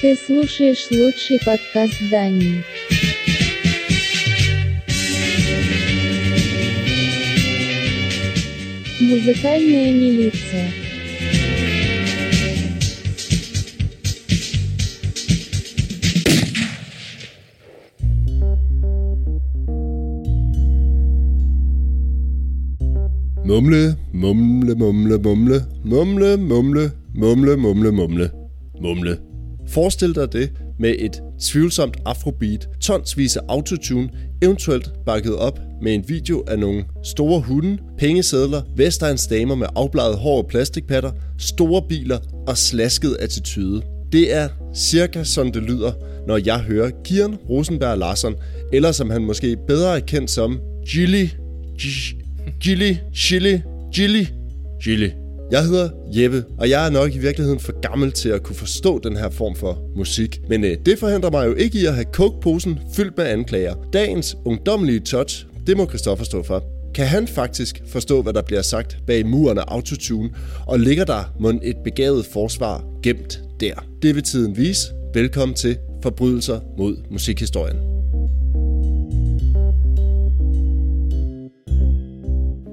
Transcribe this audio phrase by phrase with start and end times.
[0.00, 2.62] Ты слушаешь лучший подкаст Дании.
[9.00, 10.70] Музыкальная милиция.
[23.44, 28.32] Mumle, mumle, mumle, mumle, mumle, mumle, mumle, mumle, mumle,
[28.78, 29.27] mumle.
[29.68, 34.08] Forestil dig det med et tvivlsomt afrobeat, tonsvis af autotune,
[34.42, 40.18] eventuelt bakket op med en video af nogle store hunde, pengesedler, Vestegns damer med afbladet
[40.18, 43.82] hår og plastikpatter, store biler og slasket attitude.
[44.12, 45.92] Det er cirka sådan det lyder,
[46.26, 48.34] når jeg hører Kian Rosenberg Larsson,
[48.72, 51.28] eller som han måske bedre er kendt som, Gilly,
[52.60, 53.60] Gilly, Chili,
[53.94, 54.24] Gilly,
[54.82, 55.27] Gilly.
[55.50, 58.98] Jeg hedder Jeppe, og jeg er nok i virkeligheden for gammel til at kunne forstå
[58.98, 60.40] den her form for musik.
[60.48, 63.74] Men øh, det forhindrer mig jo ikke i at have coke-posen fyldt med anklager.
[63.92, 66.64] Dagens ungdommelige touch, det må Christoffer stå for.
[66.94, 70.30] Kan han faktisk forstå, hvad der bliver sagt bag muren af autotune,
[70.66, 73.86] og ligger der mon et begavet forsvar gemt der?
[74.02, 74.86] Det vil tiden vise.
[75.14, 77.76] Velkommen til Forbrydelser mod musikhistorien.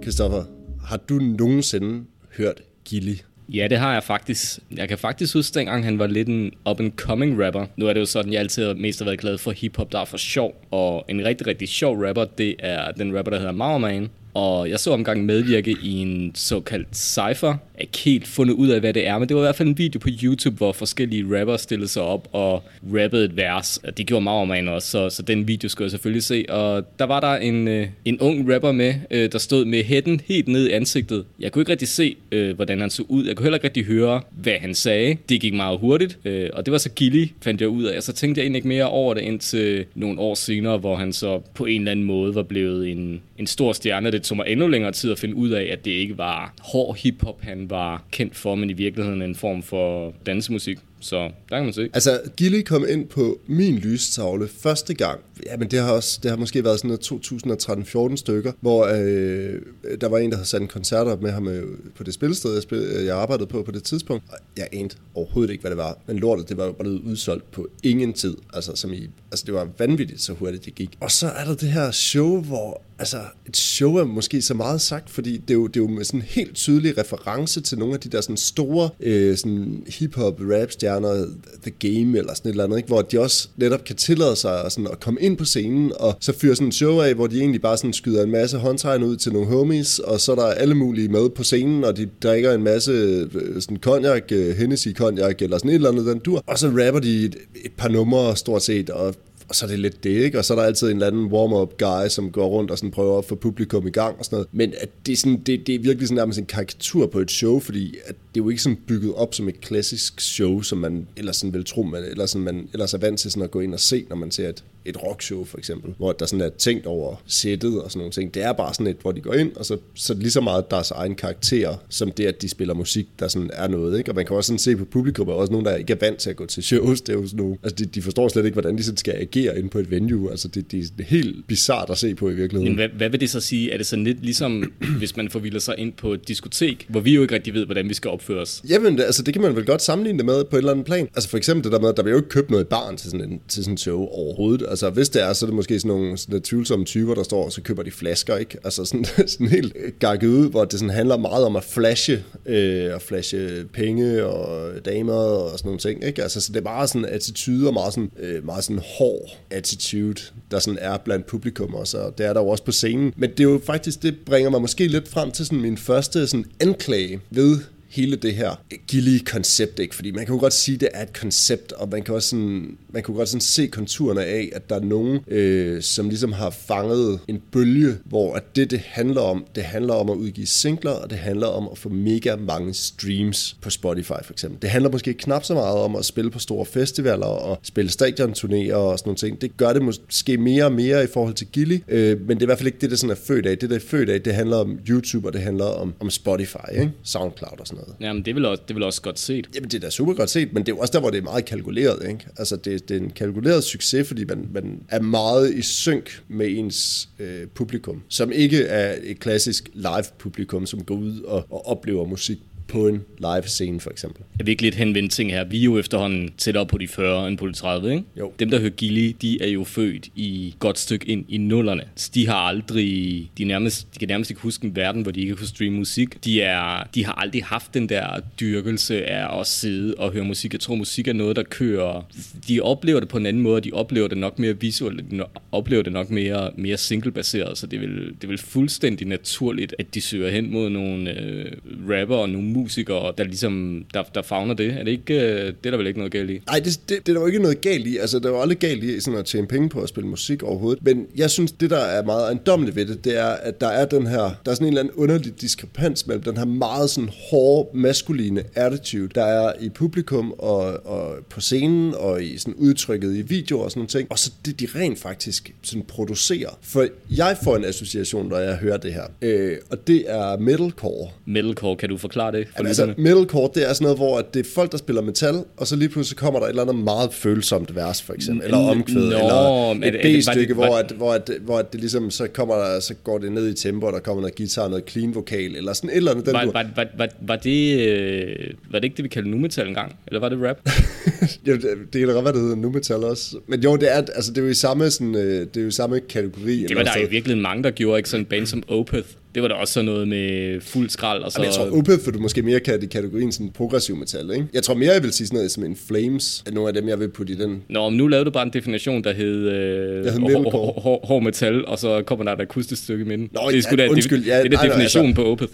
[0.03, 0.43] Christoffer,
[0.85, 2.03] har du nogensinde
[2.37, 3.15] hørt Gilly?
[3.49, 4.59] Ja, det har jeg faktisk.
[4.77, 7.65] Jeg kan faktisk huske, dengang han var lidt en up-and-coming rapper.
[7.75, 10.05] Nu er det jo sådan, jeg altid mest har været glad for hiphop, der er
[10.05, 10.65] for sjov.
[10.71, 14.09] Og en rigtig, rigtig sjov rapper, det er den rapper, der hedder Mauerman.
[14.35, 17.47] Og jeg så omgang medvirke i en såkaldt cypher.
[17.47, 19.69] Jeg ikke helt fundet ud af, hvad det er, men det var i hvert fald
[19.69, 23.79] en video på YouTube, hvor forskellige rappers stillede sig op og rappede et vers.
[23.97, 26.45] Det gjorde Mauerman også, så, så den video skulle jeg selvfølgelig se.
[26.49, 30.21] Og der var der en, øh, en ung rapper med, øh, der stod med hætten
[30.25, 31.25] helt ned i ansigtet.
[31.39, 33.25] Jeg kunne ikke rigtig se, øh, hvordan han så ud.
[33.25, 35.17] Jeg kunne heller ikke rigtig høre, hvad han sagde.
[35.29, 37.97] Det gik meget hurtigt, øh, og det var så Gilly, fandt jeg ud af.
[37.97, 41.13] Og så tænkte jeg egentlig ikke mere over det indtil nogle år senere, hvor han
[41.13, 44.11] så på en eller anden måde var blevet en, en stor stjerne.
[44.11, 46.97] Det tog mig endnu længere tid at finde ud af, at det ikke var hård
[46.97, 50.77] hiphop, han var kendt for, men i virkeligheden en form for dansemusik.
[50.99, 51.17] Så
[51.49, 51.89] der kan man se.
[51.93, 55.19] Altså, Gilly kom ind på min lystavle første gang.
[55.45, 59.61] Ja, men det har, også, det har måske været sådan noget 2013-14 stykker, hvor øh,
[60.01, 61.63] der var en, der havde sat en koncert op med ham øh,
[61.95, 64.23] på det spillested, jeg, spil, øh, jeg arbejdede på på det tidspunkt.
[64.57, 65.97] Jeg anede overhovedet ikke, hvad det var.
[66.07, 68.37] Men lortet, det var bare blevet udsolgt på ingen tid.
[68.53, 70.97] Altså, som i, altså, det var vanvittigt, så hurtigt det gik.
[70.99, 74.81] Og så er der det her show, hvor altså, et show er måske så meget
[74.81, 77.79] sagt, fordi det er jo, det er jo med sådan en helt tydelig reference til
[77.79, 81.25] nogle af de der sådan store øh, sådan hip-hop rap stjerner,
[81.61, 82.87] The Game eller sådan et eller andet, ikke?
[82.87, 86.33] hvor de også netop kan tillade sig sådan at komme ind på scenen og så
[86.33, 89.15] fyre sådan en show af, hvor de egentlig bare sådan skyder en masse håndtegn ud
[89.15, 92.53] til nogle homies, og så er der alle mulige med på scenen, og de drikker
[92.53, 96.43] en masse øh, sådan cognac, øh, Hennessy cognac eller sådan et eller andet den dur,
[96.47, 97.35] og så rapper de et,
[97.65, 99.15] et par numre stort set, og
[99.49, 100.37] og så er det lidt det, ikke?
[100.37, 102.91] Og så er der altid en eller anden warm-up guy, som går rundt og sådan
[102.91, 104.47] prøver at få publikum i gang og sådan noget.
[104.51, 107.31] Men at det, er sådan, det, det er virkelig sådan nærmest en karikatur på et
[107.31, 110.77] show, fordi at det er jo ikke sådan bygget op som et klassisk show, som
[110.77, 113.51] man ellers sådan vil tro, man, eller sådan man ellers er vant til sådan at
[113.51, 116.45] gå ind og se, når man ser et, et rockshow for eksempel, hvor der sådan
[116.45, 118.33] er tænkt over sættet og sådan nogle ting.
[118.33, 120.71] Det er bare sådan et, hvor de går ind, og så, så lige så meget
[120.71, 123.97] deres egen karakter, som det, at de spiller musik, der sådan er noget.
[123.97, 124.11] Ikke?
[124.11, 126.17] Og man kan også sådan se på publikum, og også nogen, der ikke er vant
[126.17, 127.01] til at gå til shows.
[127.01, 129.13] Det er jo sådan nogle, altså de, de forstår slet ikke, hvordan de sådan skal
[129.13, 130.31] agere ind på et venue.
[130.31, 132.75] Altså det, det er helt bizart at se på i virkeligheden.
[132.75, 133.71] Men hvad, hvad vil det så sige?
[133.71, 137.15] Er det sådan lidt ligesom, hvis man forvilder sig ind på et diskotek, hvor vi
[137.15, 138.63] jo ikke rigtig ved, hvordan vi skal opføre os?
[138.69, 141.07] Jamen, altså det kan man vel godt sammenligne det med på et eller andet plan.
[141.15, 143.11] Altså for eksempel det der med, at der bliver jo ikke købt noget barn til
[143.11, 144.65] sådan en, til sådan en show overhovedet.
[144.75, 147.45] Altså hvis det er, så er det måske sådan nogle sådan tvivlsomme typer, der står,
[147.45, 148.57] og så køber de flasker, ikke?
[148.63, 152.93] Altså sådan, sådan helt gakket ud, hvor det sådan handler meget om at flashe, øh,
[152.93, 156.23] og flashe penge og damer og sådan nogle ting, ikke?
[156.23, 160.21] Altså så det er bare sådan attitude og meget sådan, øh, meget sådan hård attitude,
[160.51, 163.13] der sådan er blandt publikum også, og det er der jo også på scenen.
[163.17, 166.27] Men det er jo faktisk, det bringer mig måske lidt frem til sådan min første
[166.27, 167.59] sådan anklage ved
[167.95, 168.51] hele det her
[168.87, 169.95] Gilly-koncept, ikke?
[169.95, 172.29] Fordi man kan jo godt sige, at det er et koncept, og man kan også
[172.29, 176.31] sådan, man kan godt sådan se konturerne af, at der er nogen, øh, som ligesom
[176.31, 180.47] har fanget en bølge, hvor at det, det handler om, det handler om at udgive
[180.47, 184.61] singler, og det handler om at få mega mange streams på Spotify for eksempel.
[184.61, 188.73] Det handler måske knap så meget om at spille på store festivaler og spille stadionturnéer
[188.73, 189.41] og sådan nogle ting.
[189.41, 192.41] Det gør det måske mere og mere i forhold til Gilly, øh, men det er
[192.41, 193.57] i hvert fald ikke det, der sådan er født af.
[193.57, 196.57] Det, der er født af, det handler om YouTube, og det handler om, om Spotify,
[196.71, 196.91] ikke?
[197.03, 197.84] Soundcloud og sådan noget.
[198.01, 199.47] Jamen, det er vel også, det er vel også godt set.
[199.55, 201.17] Jamen, det er da super godt set, men det er jo også der, hvor det
[201.17, 202.27] er meget kalkuleret, ikke?
[202.37, 206.47] Altså, det, det er en kalkuleret succes, fordi man, man er meget i synk med
[206.49, 212.05] ens øh, publikum, som ikke er et klassisk live-publikum, som går ud og, og oplever
[212.05, 214.23] musik på en live scene for eksempel.
[214.39, 215.43] er virkelig et henvendt ting her.
[215.43, 218.03] Vi er jo efterhånden tættere på de 40 end på de 30, ikke?
[218.19, 218.31] Jo.
[218.39, 221.83] Dem, der hører Gilly, de er jo født i godt stykke ind i nullerne.
[221.95, 225.21] Så de har aldrig, de, nærmest, de kan nærmest ikke huske en verden, hvor de
[225.21, 226.25] ikke kunne streame musik.
[226.25, 230.53] De, er, de har aldrig haft den der dyrkelse af at sidde og høre musik.
[230.53, 232.07] Jeg tror, musik er noget, der kører...
[232.47, 235.83] De oplever det på en anden måde, de oplever det nok mere visuelt, de oplever
[235.83, 240.01] det nok mere, mere singlebaseret, så det vil, det er vel fuldstændig naturligt, at de
[240.01, 241.51] søger hen mod nogle øh,
[241.89, 244.73] rapper og nogle musikere, der ligesom, der, der fagner det.
[244.73, 246.41] Er det ikke, øh, det er der vel ikke noget galt i?
[246.47, 247.97] Nej, det, det, det er der jo ikke noget galt i.
[247.97, 250.43] Altså, der er jo aldrig galt i sådan at tjene penge på at spille musik
[250.43, 250.83] overhovedet.
[250.83, 253.85] Men jeg synes, det der er meget ejendommeligt ved det, det er, at der er
[253.85, 257.09] den her, der er sådan en eller anden underlig diskrepans mellem den her meget sådan
[257.29, 263.15] hårde, maskuline attitude, der er i publikum og, og på scenen og i sådan udtrykket
[263.15, 266.57] i videoer og sådan nogle ting, og så det, de rent faktisk sådan producerer.
[266.61, 271.09] For jeg får en association, når jeg hører det her, øh, og det er metalcore.
[271.25, 272.44] Metalcore, kan du forklare det?
[272.57, 275.43] For altså, metalcore, det er sådan noget, hvor at det er folk, der spiller metal,
[275.57, 278.57] og så lige pludselig kommer der et eller andet meget følsomt vers, for eksempel, eller
[278.57, 279.35] omkvæd, Nå, eller
[279.83, 282.93] er et B-stykke, hvor, at, hvor, at, hvor at det ligesom, så kommer der, så
[282.93, 285.89] går det ned i tempo, og der kommer noget guitar, noget clean vokal, eller sådan
[285.89, 286.25] et eller andet.
[286.25, 288.35] Den var, var, var, var, var, det, øh,
[288.71, 289.95] var det ikke det, vi kaldte nu metal engang?
[290.07, 290.57] Eller var det rap?
[291.47, 291.63] jo, det,
[291.93, 293.37] det kan da godt være, det hedder nu metal også.
[293.47, 295.67] Men jo, det er, altså, det er jo i samme, sådan, øh, det er jo
[295.67, 296.65] i samme kategori.
[296.67, 299.07] Det var der i virkeligheden mange, der gjorde, ikke sådan en band som Opeth.
[299.35, 301.23] Det var da også sådan noget med fuld skrald.
[301.23, 303.95] Og så, Men jeg tror, Opeth vil du måske mere kalde i kategorien sådan progressiv
[303.95, 304.47] metal, ikke?
[304.53, 306.87] Jeg tror mere, jeg vil sige sådan noget som en Flames, at nogle af dem,
[306.89, 307.61] jeg vil putte i den.
[307.69, 311.65] Nå, men nu lavede du bare en definition, der hed, øh, hed hår- hår- metal,
[311.65, 313.29] og så kommer der et akustisk stykke i midten.
[313.33, 315.53] Nå, det er, sgu ja, da, undskyld, ja, det er definitionen altså- på Opeth.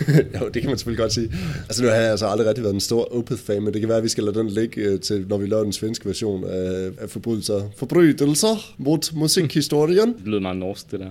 [0.40, 1.30] jo, det kan man selvfølgelig godt sige.
[1.62, 3.98] Altså nu har jeg altså aldrig rigtig været en stor Opeth-fan, men det kan være,
[3.98, 6.90] at vi skal lade den ligge øh, til, når vi laver den svenske version af,
[6.98, 7.60] af forbrydelser.
[7.76, 10.08] Forbrydelser mod musikhistorien.
[10.08, 11.10] Det lyder meget norsk, det der.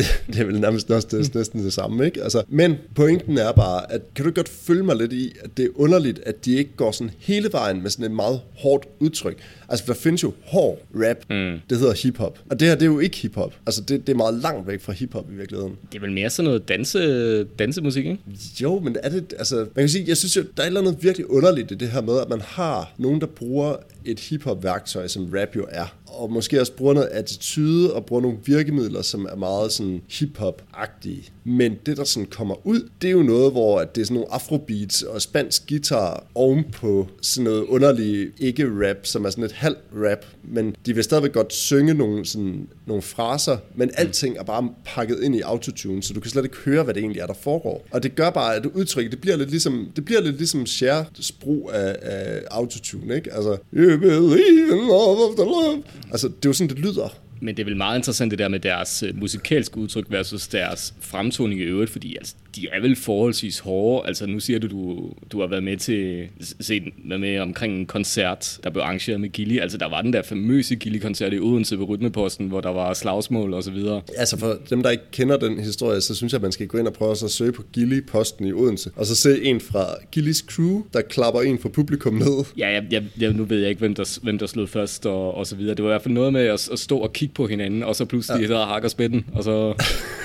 [0.00, 2.22] Det, det er vel nærmest også det, næsten det samme, ikke?
[2.22, 5.64] Altså, men pointen er bare, at kan du godt følge mig lidt i, at det
[5.64, 9.38] er underligt, at de ikke går sådan hele vejen med sådan et meget hårdt udtryk.
[9.68, 11.60] Altså, der findes jo hård rap, mm.
[11.70, 12.38] det hedder hiphop.
[12.50, 13.54] Og det her, det er jo ikke hiphop.
[13.66, 15.76] Altså, det, det er meget langt væk fra hiphop i virkeligheden.
[15.92, 18.18] Det er vel mere sådan noget danse, dansemusik, ikke?
[18.62, 20.80] Jo, men er det, altså, man kan sige, jeg synes jo, der er et eller
[20.80, 25.08] andet virkelig underligt i det her med, at man har nogen, der bruger et hiphop-værktøj,
[25.08, 29.26] som rap jo er, og måske også bruger noget attitude og bruger nogle virkemidler, som
[29.32, 31.30] er meget sådan hip-hop-agtige.
[31.44, 34.14] Men det, der sådan kommer ud, det er jo noget, hvor at det er sådan
[34.14, 39.76] nogle afrobeats og spansk guitar ovenpå sådan noget underlig ikke-rap, som er sådan et halv
[39.94, 44.68] rap, men de vil stadigvæk godt synge nogle, sådan, nogle fraser, men alting er bare
[44.84, 47.34] pakket ind i autotune, så du kan slet ikke høre, hvad det egentlig er, der
[47.34, 47.86] foregår.
[47.90, 51.32] Og det gør bare, at udtrykket, det bliver lidt ligesom, det bliver lidt ligesom Cher's
[51.40, 53.32] brug af, af autotune, ikke?
[53.32, 55.82] Altså, you believe in love of the love.
[56.10, 57.16] Altså, det er jo sådan, det lyder.
[57.40, 60.94] Men det er vel meget interessant det der med deres øh, musikalske udtryk versus deres
[61.00, 64.06] fremtoning i øvrigt, fordi altså, de er vel forholdsvis hårde.
[64.06, 66.28] Altså nu siger du, du, du har været med til
[66.60, 69.58] set, været med omkring en koncert, der blev arrangeret med Gilly.
[69.58, 73.54] Altså der var den der famøse Gilly-koncert i Odense på Rytmeposten, hvor der var slagsmål
[73.54, 74.02] og så videre.
[74.16, 76.78] Altså for dem, der ikke kender den historie, så synes jeg, at man skal gå
[76.78, 80.38] ind og prøve at søge på Gilly-posten i Odense, og så se en fra Gillys
[80.38, 82.44] crew, der klapper en fra publikum ned.
[82.58, 85.34] Ja, jeg, jeg, jeg, nu ved jeg ikke, hvem der, hvem der slog først og,
[85.34, 85.74] og så videre.
[85.74, 87.96] Det var i hvert fald noget med at, at stå og kigge på hinanden, og
[87.96, 88.54] så pludselig ja.
[88.54, 89.74] der hakker spætten, og så...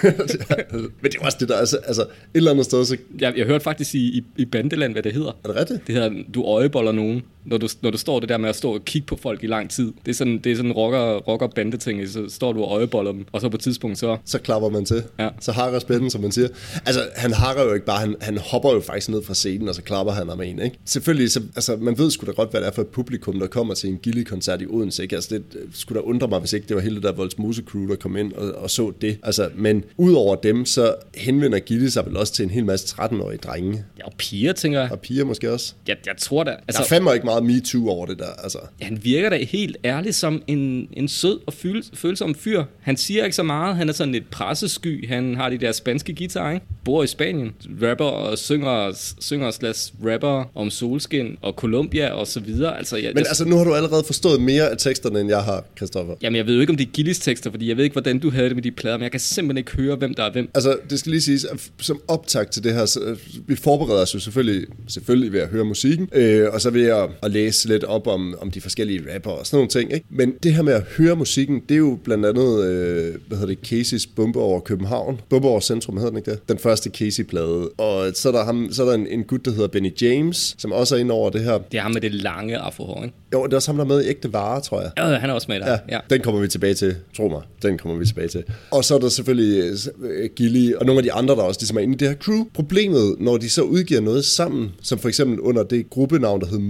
[1.02, 3.46] Men det er også det der, altså, altså et eller andet sted, så Jeg, jeg
[3.46, 5.38] hørte faktisk i, i, i Bandeland, hvad det hedder.
[5.44, 5.88] er det rigtigt?
[5.88, 8.74] Det hedder, du øjeboller nogen, når du, når du står det der med at stå
[8.74, 9.94] og kigge på folk i lang tid.
[10.06, 12.78] Det er sådan, det er sådan en rocker, rocker bande ting, så står du og
[12.78, 14.18] øjeboller dem, og så på et tidspunkt så...
[14.26, 15.04] så klapper man til.
[15.20, 15.30] Ja.
[15.40, 16.48] Så hakker spænden, som man siger.
[16.86, 19.76] Altså, han hakker jo ikke bare, han, han hopper jo faktisk ned fra scenen, og
[19.76, 20.78] så klapper han ham en, ikke?
[20.86, 23.48] Selvfølgelig, så, altså, man ved sgu da godt, hvad det er for et publikum, der
[23.48, 25.16] kommer til en Gilly-koncert i Odense, ikke?
[25.16, 27.88] Altså, det skulle da undre mig, hvis ikke det var hele det der Voldsmose crew,
[27.88, 29.18] der kom ind og, og så det.
[29.24, 33.38] Altså, men udover dem, så henvender Gilly sig vel også til en hel masse 13-årige
[33.38, 33.86] drenge.
[34.00, 34.92] Ja, og piger, tænker jeg.
[34.92, 35.74] Og piger måske også.
[35.88, 36.52] Jeg, jeg tror da...
[36.52, 38.58] Altså, Altså, der er fandme ikke meget MeToo over det der, altså.
[38.82, 42.64] han virker da helt ærligt som en, en sød og føl, følsom fyr.
[42.82, 43.76] Han siger ikke så meget.
[43.76, 45.08] Han er sådan lidt pressesky.
[45.08, 46.66] Han har de der spanske guitar, ikke?
[46.84, 47.52] Bor i Spanien.
[47.82, 52.78] Rapper og synger, synger slash rapper om solskin og Colombia og så videre.
[52.78, 55.44] Altså, jeg, Men jeg, altså, nu har du allerede forstået mere af teksterne, end jeg
[55.44, 56.16] har, Christoffer.
[56.22, 58.20] Jamen, jeg ved jo ikke, om det er Gillis tekster, fordi jeg ved ikke, hvordan
[58.20, 60.32] du havde det med de plader, men jeg kan simpelthen ikke høre, hvem der er
[60.32, 60.50] hvem.
[60.54, 64.02] Altså, det skal lige siges, at som optag til det her, så, øh, vi forbereder
[64.02, 67.68] os jo selvfølgelig, selvfølgelig ved at høre musikken, øh, og så ved at, at læse
[67.68, 69.94] lidt op om, om de forskellige rapper og sådan nogle ting.
[69.94, 70.06] Ikke?
[70.10, 73.56] Men det her med at høre musikken, det er jo blandt andet, øh, hvad hedder
[73.56, 75.22] det, Casey's Bombe over København.
[75.30, 76.50] Bombe over Centrum hedder den ikke det?
[76.50, 77.70] Den første Casey-plade.
[77.70, 80.56] Og så er der, ham, så er der en, en gut, der hedder Benny James,
[80.58, 81.58] som også er inde over det her.
[81.58, 83.16] Det er ham med det lange afrohår, ikke?
[83.34, 84.92] Jo, det er også ham, der er med i Ægte Vare, tror jeg.
[84.98, 85.72] Ja, han er også med der.
[85.72, 86.00] Ja, ja.
[86.10, 87.42] den kommer vi tilbage til, tro mig.
[87.62, 88.44] Den kommer vi tilbage til.
[88.72, 91.78] Og så er der selvfølgelig uh, Gilly og nogle af de andre, der også ligesom
[91.78, 92.44] er inde i det her crew.
[92.54, 96.64] Problemet, når de så udgiver noget sammen, som for eksempel under det gruppenavn, der hedder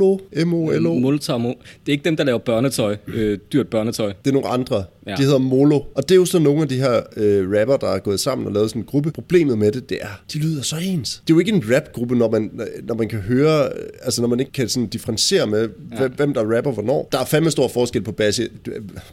[0.00, 0.94] Molo, M-O-L-O.
[0.94, 1.40] Molotov.
[1.40, 4.12] Det er ikke dem, der laver børnetøj, øh, dyrt børnetøj.
[4.24, 4.84] Det er nogle andre.
[5.06, 5.14] Ja.
[5.14, 5.80] De hedder Molo.
[5.94, 8.46] Og det er jo så nogle af de her øh, rapper, der er gået sammen
[8.46, 9.10] og lavet sådan en gruppe.
[9.10, 11.22] Problemet med det, det er, de lyder så ens.
[11.26, 14.28] Det er jo ikke en rapgruppe, når man, når man kan høre, øh, altså når
[14.28, 15.68] man ikke kan sådan differentiere med,
[16.00, 16.08] ja.
[16.08, 17.08] hvem der rapper hvornår.
[17.12, 18.42] Der er fandme stor forskel på Bassi,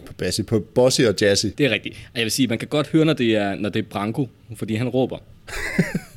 [0.06, 1.48] på Bassi, på Bossy og Jazzy.
[1.58, 1.96] Det er rigtigt.
[2.14, 4.28] Og jeg vil sige, man kan godt høre, når det er, når det er Branko,
[4.56, 5.18] fordi han råber.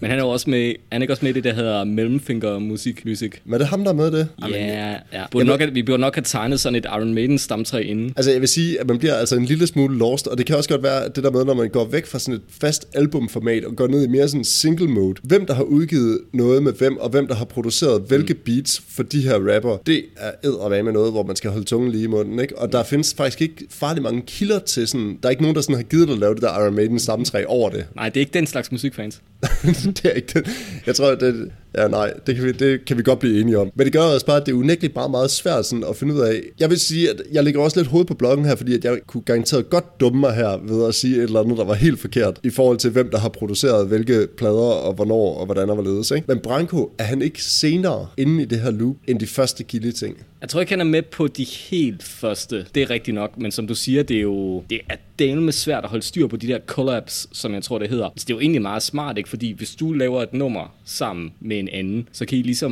[0.02, 1.84] Men han er jo også med, han er ikke også med i det, der hedder
[1.84, 3.32] Mellemfinger Musik Music.
[3.44, 4.28] Men er det ham, der er med det?
[4.50, 5.24] Ja, ja.
[5.30, 8.12] Burde nok, at- vi burde nok have tegnet sådan et Iron Maiden stamtræ inden.
[8.16, 10.56] Altså, jeg vil sige, at man bliver altså en lille smule lost, og det kan
[10.56, 13.64] også godt være det der med, når man går væk fra sådan et fast albumformat
[13.64, 15.14] og går ned i mere sådan single mode.
[15.22, 19.02] Hvem der har udgivet noget med hvem, og hvem der har produceret hvilke beats for
[19.02, 22.38] de her rapper, det er med noget, hvor man skal holde tungen lige i munden,
[22.40, 22.58] ikke?
[22.58, 25.62] Og der findes faktisk ikke farligt mange kilder til sådan, der er ikke nogen, der
[25.62, 27.84] sådan har givet dig at lave det der Iron Maiden stamtræ over det.
[27.96, 29.19] Nej, det er ikke den slags musikfans.
[29.96, 30.48] det er ikke det.
[30.86, 33.70] Jeg tror, det, ja, nej, det kan, vi, det kan vi godt blive enige om.
[33.74, 36.14] Men det gør også bare, at det er unægteligt bare meget svært sådan, at finde
[36.14, 36.40] ud af.
[36.60, 38.98] Jeg vil sige, at jeg ligger også lidt hoved på bloggen her, fordi at jeg
[39.06, 42.00] kunne garanteret godt dumme mig her ved at sige et eller andet, der var helt
[42.00, 45.74] forkert, i forhold til hvem der har produceret hvilke plader, og hvornår, og hvordan og
[45.74, 46.10] hvorledes.
[46.10, 46.24] Ikke?
[46.28, 50.16] Men Branko, er han ikke senere inde i det her loop, end de første Gilly-ting?
[50.40, 52.66] Jeg tror ikke, han er med på de helt første.
[52.74, 55.52] Det er rigtigt nok, men som du siger, det er jo det er delen med
[55.52, 58.08] svært at holde styr på de der collabs, som jeg tror, det hedder.
[58.16, 59.28] Så det er jo egentlig meget smart, ikke?
[59.28, 62.71] Fordi hvis du laver et nummer sammen med en anden, så kan I ligesom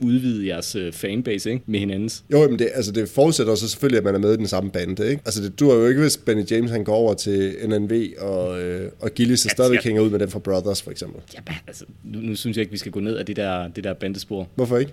[0.00, 1.62] udvide jeres øh, fanbase ikke?
[1.66, 2.24] med hinandens.
[2.32, 4.70] Jo, men det, altså det forudsætter så selvfølgelig, at man er med i den samme
[4.70, 5.22] band, ikke?
[5.24, 8.90] Altså det duer jo ikke, hvis Benny James han går over til NNV, og, øh,
[9.00, 9.88] og Gilly så Ja, stadigvæk ja.
[9.88, 11.20] hænger ud med den fra Brothers, for eksempel.
[11.34, 13.68] Ja, bah, altså, nu, nu synes jeg ikke, vi skal gå ned ad det der,
[13.68, 14.48] det der bandespor.
[14.54, 14.92] Hvorfor ikke?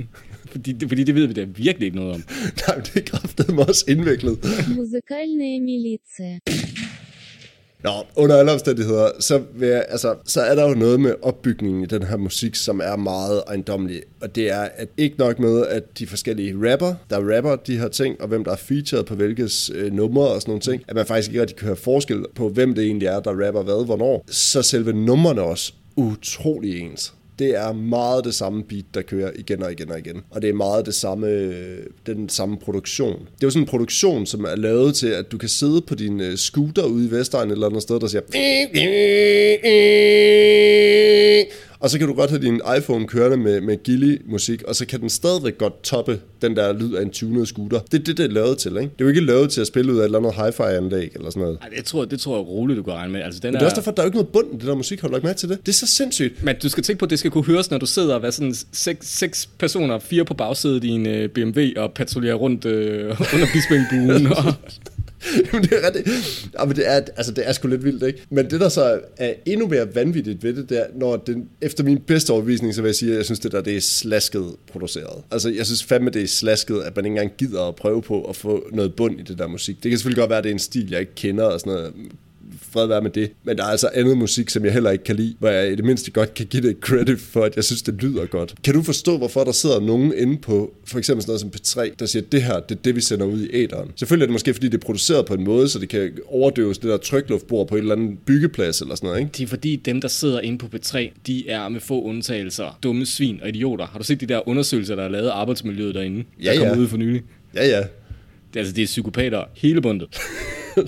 [0.51, 2.23] Fordi, det, fordi det ved vi da virkelig ikke noget om.
[2.67, 4.37] Nej, men det er kraftedeme også indviklet.
[4.77, 6.39] Музыкальная милиция.
[7.84, 11.82] Nå, under alle omstændigheder, så, vil jeg, altså, så er der jo noget med opbygningen
[11.82, 14.02] i den her musik, som er meget ejendomlig.
[14.20, 17.88] Og det er at ikke nok med, at de forskellige rapper, der rapper de her
[17.88, 20.94] ting, og hvem der er featured på hvilkes øh, numre og sådan nogle ting, at
[20.94, 23.84] man faktisk ikke rigtig kan høre forskel på, hvem det egentlig er, der rapper hvad,
[23.84, 24.24] hvornår.
[24.30, 27.14] Så selve numrene også utrolig ens.
[27.38, 30.22] Det er meget det samme beat, der kører igen og igen og igen.
[30.30, 31.52] Og det er meget det samme,
[32.06, 33.12] den samme produktion.
[33.12, 35.94] Det er jo sådan en produktion, som er lavet til, at du kan sidde på
[35.94, 38.20] din øh, scooter ude i Vestegn et eller andet sted, der siger...
[41.82, 45.00] Og så kan du godt have din iPhone kørende med, med Gilly-musik, og så kan
[45.00, 47.78] den stadigvæk godt toppe den der lyd af en tunet scooter.
[47.78, 48.80] Det er det, det er lavet til, ikke?
[48.80, 51.30] Det er jo ikke lavet til at spille ud af et eller andet hi-fi-anlæg eller
[51.30, 51.58] sådan noget.
[51.62, 53.22] Ej, det tror, det tror jeg roligt, du kan regne med.
[53.22, 54.66] Altså, den Men det er også derfor, der er jo ikke noget bund i det
[54.66, 55.00] der musik.
[55.00, 55.58] Har du lagt mærke til det?
[55.66, 56.44] Det er så sindssygt.
[56.44, 58.30] Men du skal tænke på, at det skal kunne høres, når du sidder og er
[58.30, 63.04] sådan seks, seks personer, fire på bagsædet i en øh, BMW og patruljerer rundt øh,
[63.34, 64.26] under Bispingbuen.
[64.26, 64.54] og,
[65.52, 66.08] Jamen, det er rigtigt.
[66.58, 68.22] Jamen, det er, altså, det er sgu lidt vildt, ikke?
[68.30, 71.84] Men det, der så er endnu mere vanvittigt ved det, det er, når den, efter
[71.84, 74.56] min bedste overvisning, så vil jeg sige, at jeg synes, det der, det er slasket
[74.72, 75.22] produceret.
[75.30, 78.22] Altså, jeg synes fandme, det er slasket, at man ikke engang gider at prøve på
[78.22, 79.82] at få noget bund i det der musik.
[79.82, 81.72] Det kan selvfølgelig godt være, at det er en stil, jeg ikke kender og sådan
[81.72, 81.92] noget
[82.60, 83.30] fred være med det.
[83.44, 85.74] Men der er altså andet musik, som jeg heller ikke kan lide, hvor jeg i
[85.74, 88.54] det mindste godt kan give det credit for, at jeg synes, det lyder godt.
[88.64, 91.94] Kan du forstå, hvorfor der sidder nogen inde på for eksempel sådan noget som P3,
[91.98, 93.90] der siger, at det her, det er det, vi sender ud i æderen.
[93.96, 96.78] Selvfølgelig er det måske, fordi det er produceret på en måde, så det kan overdøves
[96.78, 99.30] det der trykluftbord på et eller andet byggeplads eller sådan noget, ikke?
[99.38, 103.06] det er fordi dem, der sidder inde på P3, de er med få undtagelser dumme
[103.06, 103.86] svin og idioter.
[103.86, 106.24] Har du set de der undersøgelser, der er lavet af arbejdsmiljøet derinde?
[106.42, 106.76] Ja, der kom ja.
[106.76, 107.22] ud for nylig.
[107.54, 107.82] Ja, ja.
[108.54, 110.08] Det, er, altså, det er psykopater hele bundet.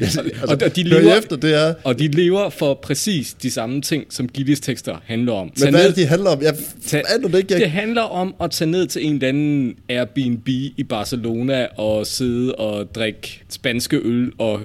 [0.00, 1.74] altså, og de hør I lever- efter, det er...
[1.84, 5.50] Og de lever for præcis de samme ting, som Gillis tekster handler om.
[5.50, 6.42] Tag Men hvad er ned- det, de handler om?
[6.42, 6.54] Jeg
[6.86, 7.52] Tag- aner det ikke.
[7.52, 7.60] Jeg...
[7.60, 12.54] Det handler om at tage ned til en eller anden Airbnb i Barcelona og sidde
[12.54, 14.60] og drikke spanske øl og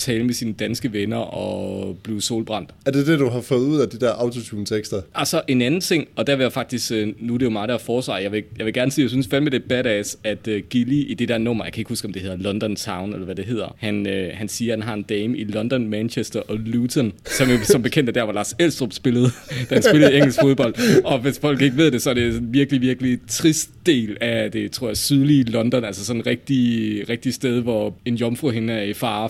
[0.00, 2.70] tale med sine danske venner og blive solbrændt.
[2.86, 5.02] Er det det, du har fået ud af de der autotune-tekster?
[5.14, 7.68] Altså en anden ting, og der vil jeg faktisk, øh, nu er det jo mig,
[7.68, 10.18] der er forsvar, jeg vil, jeg vil gerne sige, jeg synes fandme det er badass,
[10.24, 12.76] at uh, Gilly i det der nummer, jeg kan ikke huske, om det hedder London
[12.76, 15.44] Town, eller hvad det hedder, han, øh, han siger, at han har en dame i
[15.44, 19.30] London, Manchester og Luton, som, som bekendt er der, hvor Lars Elstrup spillede,
[19.70, 20.74] da han spillede engelsk fodbold.
[21.04, 24.50] Og hvis folk ikke ved det, så er det en virkelig, virkelig trist del af
[24.50, 28.72] det, tror jeg, sydlige London, altså sådan en rigtig, rigtig sted, hvor en jomfru hende
[28.72, 29.28] er i fare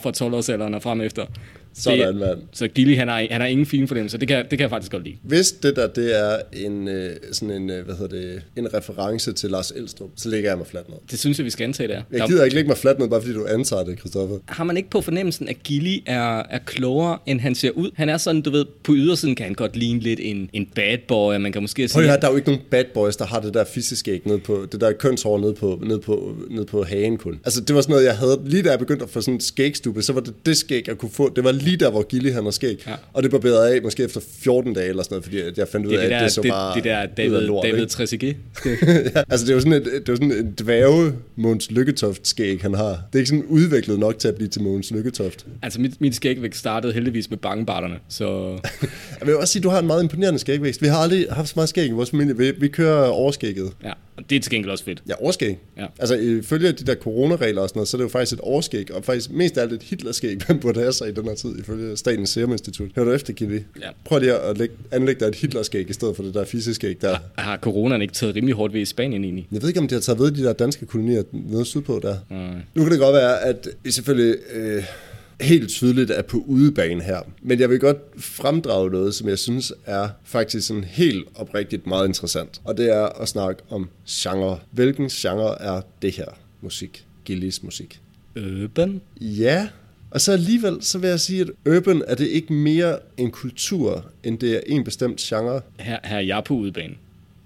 [0.60, 1.26] fra 12-årsalderen og frem efter.
[1.74, 2.38] Sådan, mand.
[2.52, 4.18] Så Gilly, han har, han har ingen fin fornemmelse.
[4.18, 5.16] Det kan, det kan jeg faktisk godt lide.
[5.22, 9.32] Hvis det der, det er en, øh, sådan en, øh, hvad hedder det, en reference
[9.32, 10.96] til Lars Elstrup, så ligger jeg mig fladt ned.
[11.10, 11.94] Det synes jeg, vi skal antage der.
[12.12, 14.36] Jeg Der- gider ikke lægge mig fladt ned, bare fordi du antager det, Christoffer.
[14.46, 17.90] har man ikke på fornemmelsen, at Gilly er, er klogere, end han ser ud?
[17.94, 20.98] Han er sådan, du ved, på ydersiden kan han godt ligne lidt en, en bad
[21.08, 22.02] boy, og man kan måske Prøv sige...
[22.02, 24.38] lige at der er jo ikke nogen bad boys, der har det der fiskeskæg ned
[24.38, 27.40] på, det der kønshår ned på, ned på, ned på hagen kun.
[27.44, 29.40] Altså, det var sådan noget, jeg havde, lige da jeg begyndte at få sådan en
[29.40, 31.32] skægstube, så var det det skæg, jeg kunne få.
[31.36, 32.84] Det var lige der, hvor Gilly han har skæg.
[32.86, 32.94] Ja.
[33.12, 35.92] Og det barberede af, måske efter 14 dage eller sådan noget, fordi jeg fandt ud
[35.92, 37.86] af, det at det så det, bare det der David, lort, David?
[37.86, 38.36] Trezeguet.
[38.66, 42.62] ja, altså, det er jo sådan et, det er sådan en dværge Måns Lykketoft skæg,
[42.62, 42.88] han har.
[42.88, 45.46] Det er ikke sådan udviklet nok til at blive til Måns Lykketoft.
[45.62, 48.58] altså, mit, mit skægvæk startede heldigvis med bangebarterne, så...
[49.20, 50.82] Jeg vil også sige, at du har en meget imponerende skægvækst.
[50.82, 52.36] Vi har aldrig haft så meget skæg i vores familie.
[52.36, 53.72] Vi, vi kører overskægget.
[53.84, 55.02] Ja, og det er til gengæld også fedt.
[55.08, 55.58] Ja, overskæg.
[55.76, 55.86] Ja.
[55.98, 58.94] Altså, ifølge de der coronaregler og sådan noget, så er det jo faktisk et overskæg,
[58.94, 61.58] og faktisk mest af alt et Hitlerskæg, man burde have sig i den her tid,
[61.58, 62.90] ifølge Statens Serum Institut.
[62.96, 63.58] Hør du efter, Kitty?
[63.80, 63.88] Ja.
[64.04, 67.18] Prøv lige at lægge, anlægge dig et Hitlerskæg i stedet for det der fiseskæg der.
[67.34, 69.48] Har coronaen ikke taget rimelig hårdt ved i Spanien egentlig?
[69.52, 72.16] Jeg ved ikke, om de har taget ved de der danske kolonier nede sydpå der.
[72.30, 72.54] Nej.
[72.74, 74.84] Nu kan det godt være, at vi selvfølgelig øh,
[75.40, 77.20] helt tydeligt er på udebane her.
[77.42, 82.08] Men jeg vil godt fremdrage noget, som jeg synes er faktisk sådan helt oprigtigt meget
[82.08, 82.60] interessant.
[82.64, 84.58] Og det er at snakke om genre.
[84.70, 87.04] Hvilken genre er det her musik?
[87.24, 88.00] Gillis musik.
[88.36, 89.00] Urban?
[89.20, 89.68] Ja,
[90.10, 94.04] og så alligevel, så vil jeg sige, at urban er det ikke mere en kultur,
[94.24, 95.60] end det er en bestemt genre.
[95.78, 96.94] Her, her er jeg på udebane.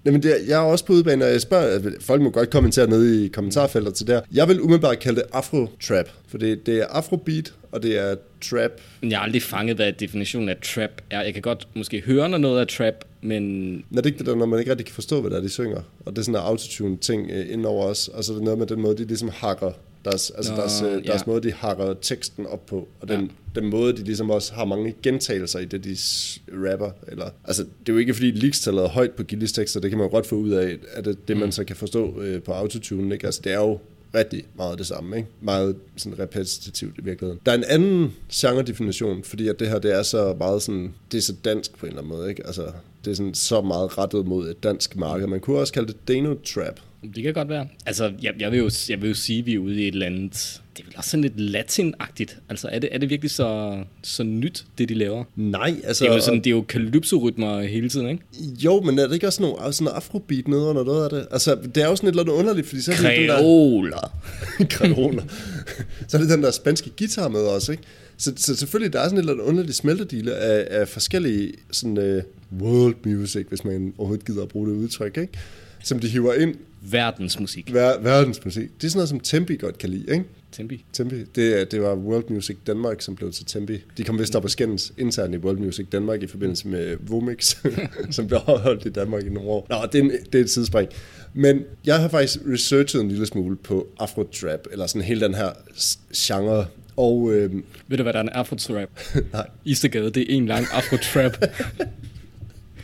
[0.05, 2.89] Jamen, det er, jeg er også på udebane, og jeg spørger, folk må godt kommentere
[2.89, 4.21] nede i kommentarfeltet til der.
[4.33, 8.71] Jeg vil umiddelbart kalde det afro-trap, for det, det er afrobeat, og det er trap.
[9.03, 11.21] Jeg har aldrig fanget, hvad definitionen af trap er.
[11.21, 14.35] Jeg kan godt måske høre, når noget er trap, men Når det ikke det der,
[14.35, 15.81] når man ikke rigtig kan forstå, hvad det er, de synger.
[16.05, 18.67] Og det er sådan en autotune-ting øh, indover os, og så er det noget med
[18.67, 19.71] den måde, de ligesom hakker
[20.05, 21.11] deres, altså Nå, deres, øh, ja.
[21.11, 23.21] deres måde, de hakker teksten op på, og den,
[23.55, 23.61] Ja.
[23.61, 25.97] den måde, de ligesom også har mange gentagelser i det, de
[26.53, 26.91] rapper.
[27.07, 29.97] Eller, altså, det er jo ikke, fordi leaks-tallet er højt på Gillis tekster, det kan
[29.97, 32.51] man jo godt få ud af, at det, det man så kan forstå øh, på
[32.51, 33.25] autotune, ikke?
[33.25, 33.79] Altså, det er jo
[34.15, 35.29] rigtig meget det samme, ikke?
[35.41, 37.41] Meget sådan repetitivt i virkeligheden.
[37.45, 41.17] Der er en anden genre-definition, fordi at det her, det er så meget sådan, det
[41.17, 42.47] er så dansk på en eller anden måde, ikke?
[42.47, 42.71] Altså,
[43.05, 45.27] det er sådan så meget rettet mod et dansk marked.
[45.27, 46.79] Man kunne også kalde det Dano-trap.
[47.15, 47.67] det kan godt være.
[47.85, 49.93] Altså, jeg, jeg, vil, jo, jeg vil jo sige, at vi er ude i et
[49.93, 50.61] eller andet...
[50.77, 52.37] Det er vel også sådan lidt latin-agtigt.
[52.49, 55.23] Altså, er det, er det virkelig så, så nyt, det de laver?
[55.35, 56.03] Nej, altså...
[56.03, 58.23] Det er jo, sådan, det er jo kalypso-rytmer hele tiden, ikke?
[58.63, 61.27] Jo, men er det ikke også nogle, sådan afrobeat nede under noget af det?
[61.31, 63.37] Altså, det er jo sådan et eller andet underligt, fordi så er det den der...
[63.37, 64.17] Kreoler.
[64.69, 65.23] Kreoler.
[66.07, 67.83] så er det den der spanske guitar med også, ikke?
[68.17, 71.97] Så, så selvfølgelig, der er sådan et eller andet underligt smeltedile af, af forskellige sådan,
[71.97, 75.33] uh, world music, hvis man overhovedet gider at bruge det udtryk, ikke?
[75.83, 76.55] Som de hiver ind,
[76.91, 77.73] Verdensmusik.
[77.73, 78.69] ver, verdensmusik.
[78.81, 80.25] Det er sådan noget, som Tempi godt kan lide, ikke?
[80.55, 80.85] Tempi.
[80.93, 83.77] Tempi, det, det var World Music Danmark, som blev til Tempi.
[83.97, 87.57] De kom vist op og skændes internt i World Music Danmark i forbindelse med Vomix,
[88.15, 89.67] som blev afholdt i Danmark i nogle år.
[89.69, 90.89] Nå, det er, en, det er et sidespring.
[91.33, 95.49] Men jeg har faktisk researchet en lille smule på afro-trap, eller sådan hele den her
[96.15, 96.65] genre.
[96.97, 98.89] Og øhm, Ved du, hvad der er en afro-trap?
[99.33, 101.45] nej, Istergade, det er en lang afro-trap.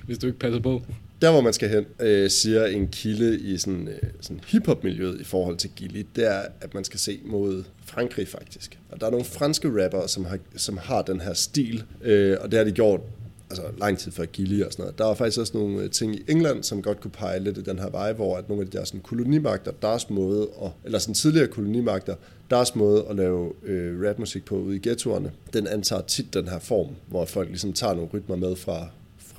[0.05, 0.81] Hvis du ikke passer på
[1.21, 5.23] der hvor man skal hen, øh, siger en kilde i sådan, øh, sådan hip-hop-miljøet i
[5.23, 8.79] forhold til Gilly, det er, at man skal se mod Frankrig faktisk.
[8.89, 12.51] Og der er nogle franske rappere, som har, som har den her stil, øh, og
[12.51, 13.01] det har de gjort
[13.49, 14.97] altså lang tid før Gilly og sådan noget.
[14.97, 17.61] Der var faktisk også nogle øh, ting i England, som godt kunne pege lidt i
[17.61, 20.99] den her vej, hvor at nogle af de der sådan kolonimagter, deres måde, at, eller
[20.99, 22.15] sådan tidligere kolonimagter,
[22.49, 26.59] deres måde at lave øh, rapmusik på ude i ghettoerne, den antager tit den her
[26.59, 28.87] form, hvor folk ligesom tager nogle rytmer med fra,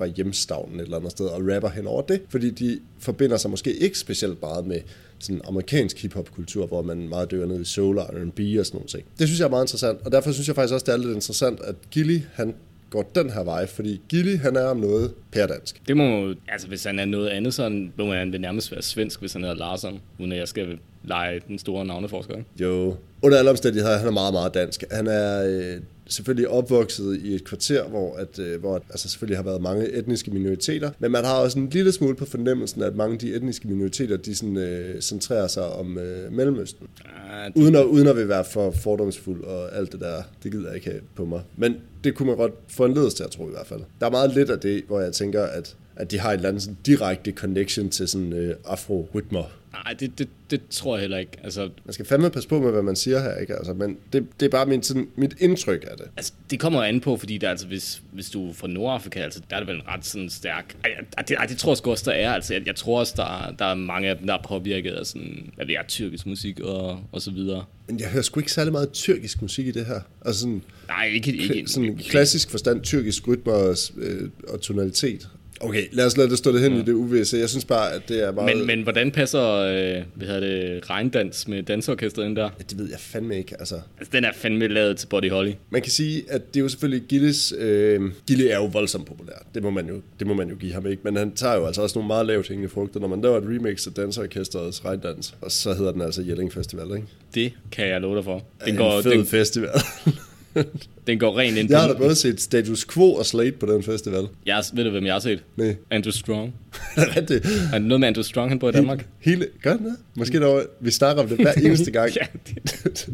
[0.03, 3.51] fra hjemstavnen et eller andet sted og rapper hen over det, fordi de forbinder sig
[3.51, 4.79] måske ikke specielt meget med
[5.19, 8.87] sådan amerikansk hiphop-kultur, hvor man meget dykker ned i soul og R&B og sådan nogle
[8.87, 9.03] ting.
[9.19, 11.15] Det synes jeg er meget interessant, og derfor synes jeg faktisk også, det er lidt
[11.15, 12.55] interessant, at Gilly, han
[12.89, 15.81] går den her vej, fordi Gilly, han er om noget pærdansk.
[15.87, 19.19] Det må altså hvis han er noget andet, så må han vel nærmest være svensk,
[19.19, 22.35] hvis han hedder Larsson, uden at jeg skal lege den store navneforsker.
[22.59, 24.83] Jo, under alle omstændigheder, han er meget, meget dansk.
[24.91, 29.43] Han er øh, selvfølgelig opvokset i et kvarter, hvor, at, øh, hvor altså selvfølgelig har
[29.43, 33.13] været mange etniske minoriteter, men man har også en lille smule på fornemmelsen, at mange
[33.13, 36.87] af de etniske minoriteter, de sådan, øh, centrerer sig om øh, Mellemøsten.
[37.05, 40.51] Ah, det, Uden at, uden at vil være for fordomsfuld og alt det der, det
[40.51, 41.41] gider jeg ikke have på mig.
[41.57, 43.81] men det kunne man godt få en ledelse til at tro i hvert fald.
[43.99, 46.49] Der er meget lidt af det, hvor jeg tænker, at at de har et eller
[46.49, 49.43] andet sådan direkte connection til sådan øh, afro-rytmer.
[49.85, 51.31] Nej, det, det, det tror jeg heller ikke.
[51.43, 53.55] Altså, Man skal fandme passe på med, hvad man siger her, ikke?
[53.55, 56.05] Altså, men det, det er bare min, sådan, mit indtryk af det.
[56.17, 59.41] altså, det kommer an på, fordi der, altså, hvis, hvis du er fra Nordafrika, altså,
[59.49, 60.75] der er det vel en ret sådan stærk...
[60.83, 62.33] Ej, det, ej, det tror jeg sgu også, der er.
[62.33, 64.91] Altså, jeg, jeg tror også, der, er- der er mange af dem, der er påvirket
[64.91, 67.65] af sådan, hvad ved jeg, tyrkisk musik og, og så videre.
[67.87, 69.99] Men jeg hører sgu ikke særlig meget tyrkisk musik i det her.
[70.25, 71.31] Altså sådan, Nej, ikke...
[71.31, 75.27] ikke sådan ikke- klassisk forstand, tyrkisk rytme og, øh, og tonalitet.
[75.63, 76.79] Okay, lad os lade det stå det hen ja.
[76.79, 77.37] i det uvisse.
[77.37, 78.57] Jeg synes bare, at det er meget...
[78.57, 82.49] Men, men hvordan passer, øh, hvad hedder det, regndans med dansorkestret ind der?
[82.69, 83.75] Det ved jeg fandme ikke, altså.
[83.97, 85.51] Altså, den er fandme lavet til Body Holly.
[85.69, 87.53] Man kan sige, at det er jo selvfølgelig Gilles...
[87.57, 89.33] Øh, Gille er jo voldsomt populær.
[89.53, 91.01] Det må, man jo, det må man jo give ham ikke.
[91.03, 92.99] Men han tager jo altså også nogle meget lavt hængende frugter.
[92.99, 96.85] Når man laver et remix af Dansorkestrets regndans, og så hedder den altså Jelling Festival,
[96.95, 97.07] ikke?
[97.35, 98.43] Det kan jeg love dig for.
[98.65, 99.69] Den En går, fed den, festival.
[101.07, 103.83] den går rent ind jeg har da både set Status Quo og Slate på den
[103.83, 104.27] festival.
[104.45, 105.43] Jeg, ved du, hvem jeg har set?
[105.55, 106.53] Nej, Andrew Strong.
[106.95, 107.45] det rigtigt?
[107.73, 109.05] Er noget med Andrew Strong, han bor i Danmark?
[109.19, 109.95] Hele, gør den det?
[110.15, 112.11] Måske dog, vi snakker om det hver eneste gang.
[112.15, 113.09] ja, det,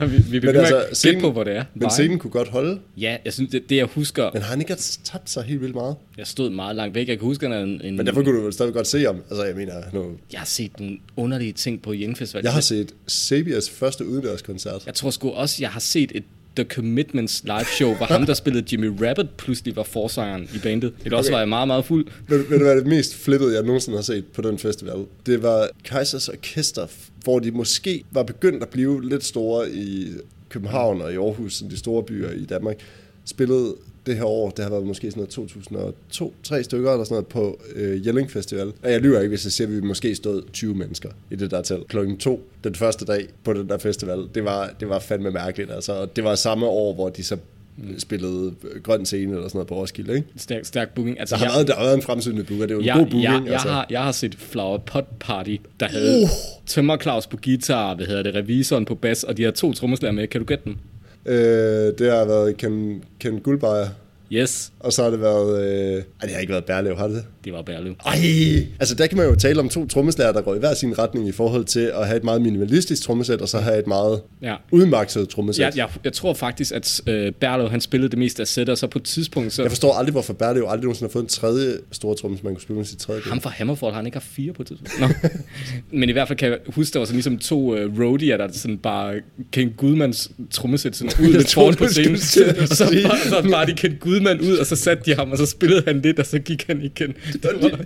[0.00, 1.64] vi, vi Men altså, scenen- på, hvor det er.
[1.74, 1.90] Men Nej.
[1.90, 2.78] scenen kunne godt holde.
[2.96, 5.74] Ja, jeg synes, det, det jeg husker, Men har han ikke tabt sig helt vildt
[5.74, 5.96] meget?
[6.18, 7.08] jeg stod meget langt væk.
[7.08, 9.16] Jeg kan huske, at en, en, Men derfor kunne du vel stadig godt se ham.
[9.30, 12.44] Altså, jeg mener, nu, jeg har set nogle underlige ting på Yen Festival.
[12.44, 14.82] jeg har set Sabias første udendørskoncert.
[14.86, 16.24] Jeg tror sgu også, jeg har set et
[16.56, 20.92] The Commitments live show, hvor ham, der spillede Jimmy Rabbit, pludselig var forsangeren i bandet.
[21.04, 21.32] Det også Okay.
[21.34, 22.06] var jeg meget, meget fuld.
[22.28, 25.04] Ved, ved du hvad det mest flippede, jeg nogensinde har set på den festival?
[25.26, 26.86] Det var Kaisers Orkester,
[27.24, 30.08] hvor de måske var begyndt at blive lidt store i
[30.48, 32.76] København og i Aarhus, sådan de store byer i Danmark.
[33.24, 33.74] Spillede
[34.06, 37.60] det her år, det har været måske sådan noget 2002-3 stykker eller sådan noget på
[37.74, 38.72] øh, Jelling Festival.
[38.82, 41.50] Og jeg lyver ikke, hvis jeg siger, at vi måske stod 20 mennesker i det
[41.50, 41.88] der telt.
[41.88, 44.28] Klokken to den første dag på den der festival.
[44.34, 45.92] Det var, det var fandme mærkeligt, altså.
[45.92, 47.36] Og det var samme år, hvor de så
[47.98, 50.28] spillede grøn scene eller sådan noget på Roskilde, ikke?
[50.36, 51.20] Stærk, stærk booking.
[51.20, 52.86] Altså, Der har, jeg, været, der har været en fremsynende booker, det er jo en
[52.86, 53.22] jeg, god booking.
[53.22, 53.68] jeg, jeg, altså.
[53.68, 56.28] har, jeg har set Flower Pot Party, der havde uh.
[56.66, 60.12] Tømmer Claus på guitar, hvad hedder det, revisoren på bas, og de har to trommeslager
[60.12, 60.26] med.
[60.26, 60.76] Kan du gætte dem?
[61.26, 63.88] Øh, det har været Ken, Ken Guldbejer,
[64.32, 65.60] Yes, og så har det været...
[65.60, 65.94] Øh...
[65.94, 67.52] Ej, det har ikke været Berlev, har det det?
[67.52, 67.94] var Berlev.
[68.06, 68.66] Ej!
[68.80, 71.28] Altså, der kan man jo tale om to trommeslager, der går i hver sin retning
[71.28, 74.54] i forhold til at have et meget minimalistisk trommesæt, og så have et meget Ja.
[74.70, 75.62] udmakset trommesæt.
[75.64, 78.78] Jeg, jeg, jeg tror faktisk, at øh, Berlev, han spillede det meste af sæt, og
[78.78, 79.62] så på et tidspunkt, så...
[79.62, 82.54] jeg forstår aldrig, hvorfor Berlev aldrig nogensinde har fået en tredje store tromme, som man
[82.54, 83.20] kunne spille med sit tredje.
[83.24, 85.00] Ham fra Hammerfall har han ikke haft fire på et tidspunkt.
[85.00, 85.08] Nå.
[85.98, 88.48] Men i hvert fald kan jeg huske, der var sådan ligesom to uh, roadier, der
[88.52, 89.14] sådan bare
[89.52, 92.18] Ken Gudmans trommesæt sådan ud troede, foran på scenen.
[92.68, 93.02] så sige.
[93.08, 95.82] bare, så bare de Ken Gudman ud, og så satte de ham, og så spillede
[95.86, 97.14] han lidt, og så gik han igen.
[97.42, 97.84] Det var,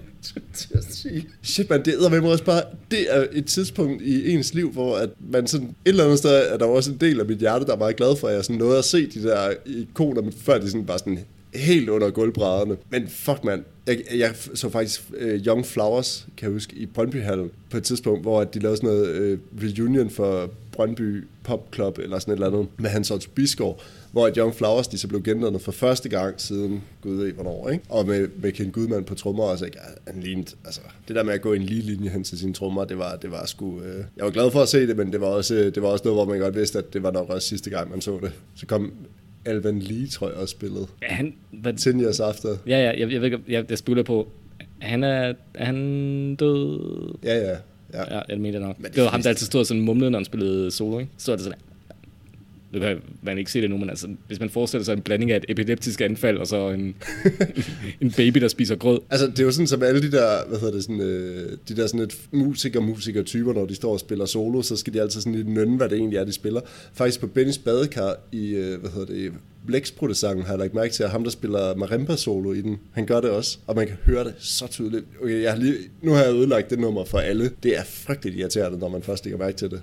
[1.43, 4.97] Shit, man, det er med også bare, det er et tidspunkt i ens liv, hvor
[4.97, 7.65] at man sådan, et eller andet sted er der også en del af mit hjerte,
[7.65, 10.33] der er meget glad for, at jeg sådan nåede at se de der ikoner, men
[10.33, 11.19] før de sådan bare sådan
[11.55, 12.77] helt under gulvbrædderne.
[12.91, 13.65] Men fuck, man.
[13.87, 18.23] Jeg, jeg så faktisk uh, Young Flowers, kan jeg huske, i Brøndbyhallen på et tidspunkt,
[18.23, 22.37] hvor at de lavede sådan noget uh, reunion for Brøndby Pop Club, eller sådan et
[22.37, 23.81] eller andet, med Hans Otto Bisgaard,
[24.13, 27.69] hvor at Young Flowers, de så blev gendannet for første gang siden, gud ved hvornår,
[27.69, 27.85] ikke?
[27.89, 31.35] Og med, med Ken Gudman på trommer, også, ikke, han lignede, altså, det der med
[31.35, 33.81] at gå i en lige linje hen til sine trommer, det var, det var sgu,
[33.81, 35.89] øh, jeg var glad for at se det, men det var, også, øh, det var
[35.89, 38.19] også noget, hvor man godt vidste, at det var nok også sidste gang, man så
[38.23, 38.33] det.
[38.55, 38.93] Så kom
[39.49, 40.87] Alvan Lee, tror jeg, også spillede.
[41.03, 42.49] ja, han, hvad, 10 years after.
[42.67, 44.29] ja, ja, jeg, jeg, ved ikke, jeg, jeg spiller på,
[44.79, 47.15] han er, er han død?
[47.25, 47.57] Ja, ja.
[47.95, 48.15] ja.
[48.17, 48.79] Ja, jeg mener nok.
[48.79, 50.99] Men Det, det var ham, fleste- der altid stod sådan mumlede, når han spillede solo,
[50.99, 51.11] ikke?
[51.17, 51.59] Så stod det sådan,
[52.73, 55.31] nu kan man ikke se det nu, men altså, hvis man forestiller sig en blanding
[55.31, 56.95] af et epileptisk anfald og så en,
[58.01, 59.01] en baby, der spiser grød.
[59.11, 61.77] Altså, det er jo sådan, som alle de der, hvad hedder det, sådan, øh, de
[61.77, 65.35] der sådan et musiker-musiker-typer, når de står og spiller solo, så skal de altid sådan
[65.35, 66.61] lidt nynne, hvad det egentlig er, de spiller.
[66.93, 69.33] Faktisk på Bennys badekar i, øh, hvad hedder det,
[69.67, 73.21] Blæksprutte-sangen har jeg lagt mærke til, at ham, der spiller marimba-solo i den, han gør
[73.21, 75.05] det også, og man kan høre det så tydeligt.
[75.23, 77.51] Okay, jeg har lige, nu har jeg ødelagt det nummer for alle.
[77.63, 79.83] Det er frygteligt irriterende, når man først lægger mærke til det.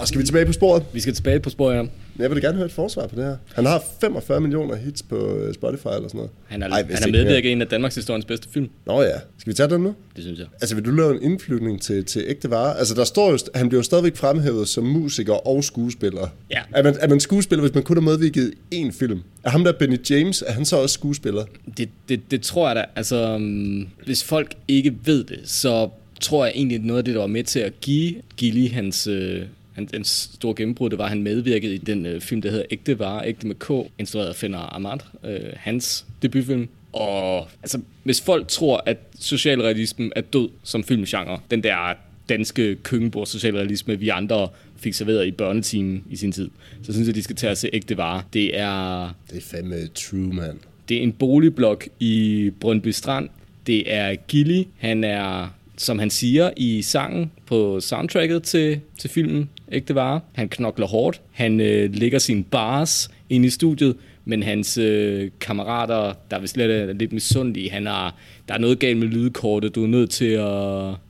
[0.00, 0.82] Nå, skal vi tilbage på sporet?
[0.92, 1.86] Vi skal tilbage på sporet her.
[2.18, 3.36] Jeg vil gerne høre et forsvar på det her.
[3.54, 6.30] Han har 45 millioner hits på øh, Spotify eller sådan noget.
[6.46, 8.70] Han er, Ej, han er medvirket i en af Danmarks historiens bedste film.
[8.86, 9.16] Nå ja.
[9.38, 9.94] Skal vi tage den nu?
[10.16, 10.46] Det synes jeg.
[10.60, 12.78] Altså, vil du lave en indflytning til, til ægte vare?
[12.78, 16.28] Altså, der står jo, han bliver jo stadigvæk fremhævet som musiker og skuespiller.
[16.50, 16.60] Ja.
[16.74, 19.20] Er man, er man skuespiller, hvis man kun har medvirket i én film?
[19.44, 21.44] Er ham der Benny James, er han så også skuespiller?
[21.76, 22.84] Det, det, det tror jeg da.
[22.96, 25.88] Altså, um, hvis folk ikke ved det, så
[26.20, 29.42] tror jeg egentlig, noget af det, der var med til at give Gilly hans, øh,
[29.74, 32.64] hans, hans store gennembrud, det var, at han medvirkede i den øh, film, der hedder
[32.70, 36.68] Ægte Vare, Ægte med K, instrueret af Fenner Ahmad, øh, hans debutfilm.
[36.92, 41.94] Og altså, hvis folk tror, at socialrealismen er død som filmgenre, den der
[42.28, 46.50] danske køkkenbord socialrealisme, vi andre fik serveret i børnetimen i sin tid,
[46.82, 48.22] så synes jeg, de skal tage at se ægte vare.
[48.32, 50.58] Det er, Det er fandme true, man.
[50.88, 53.28] det er en boligblok i Brøndby Strand.
[53.66, 54.62] Det er Gilly.
[54.78, 60.48] Han er, som han siger i sangen på soundtracket til, til filmen Ægte Vare, han
[60.48, 61.20] knokler hårdt.
[61.30, 66.70] Han øh, lægger sine bars ind i studiet, men hans øh, kammerater, der er lidt,
[66.70, 68.16] er lidt misundelige, han har,
[68.48, 70.44] der er noget galt med lydkortet, du er nødt til at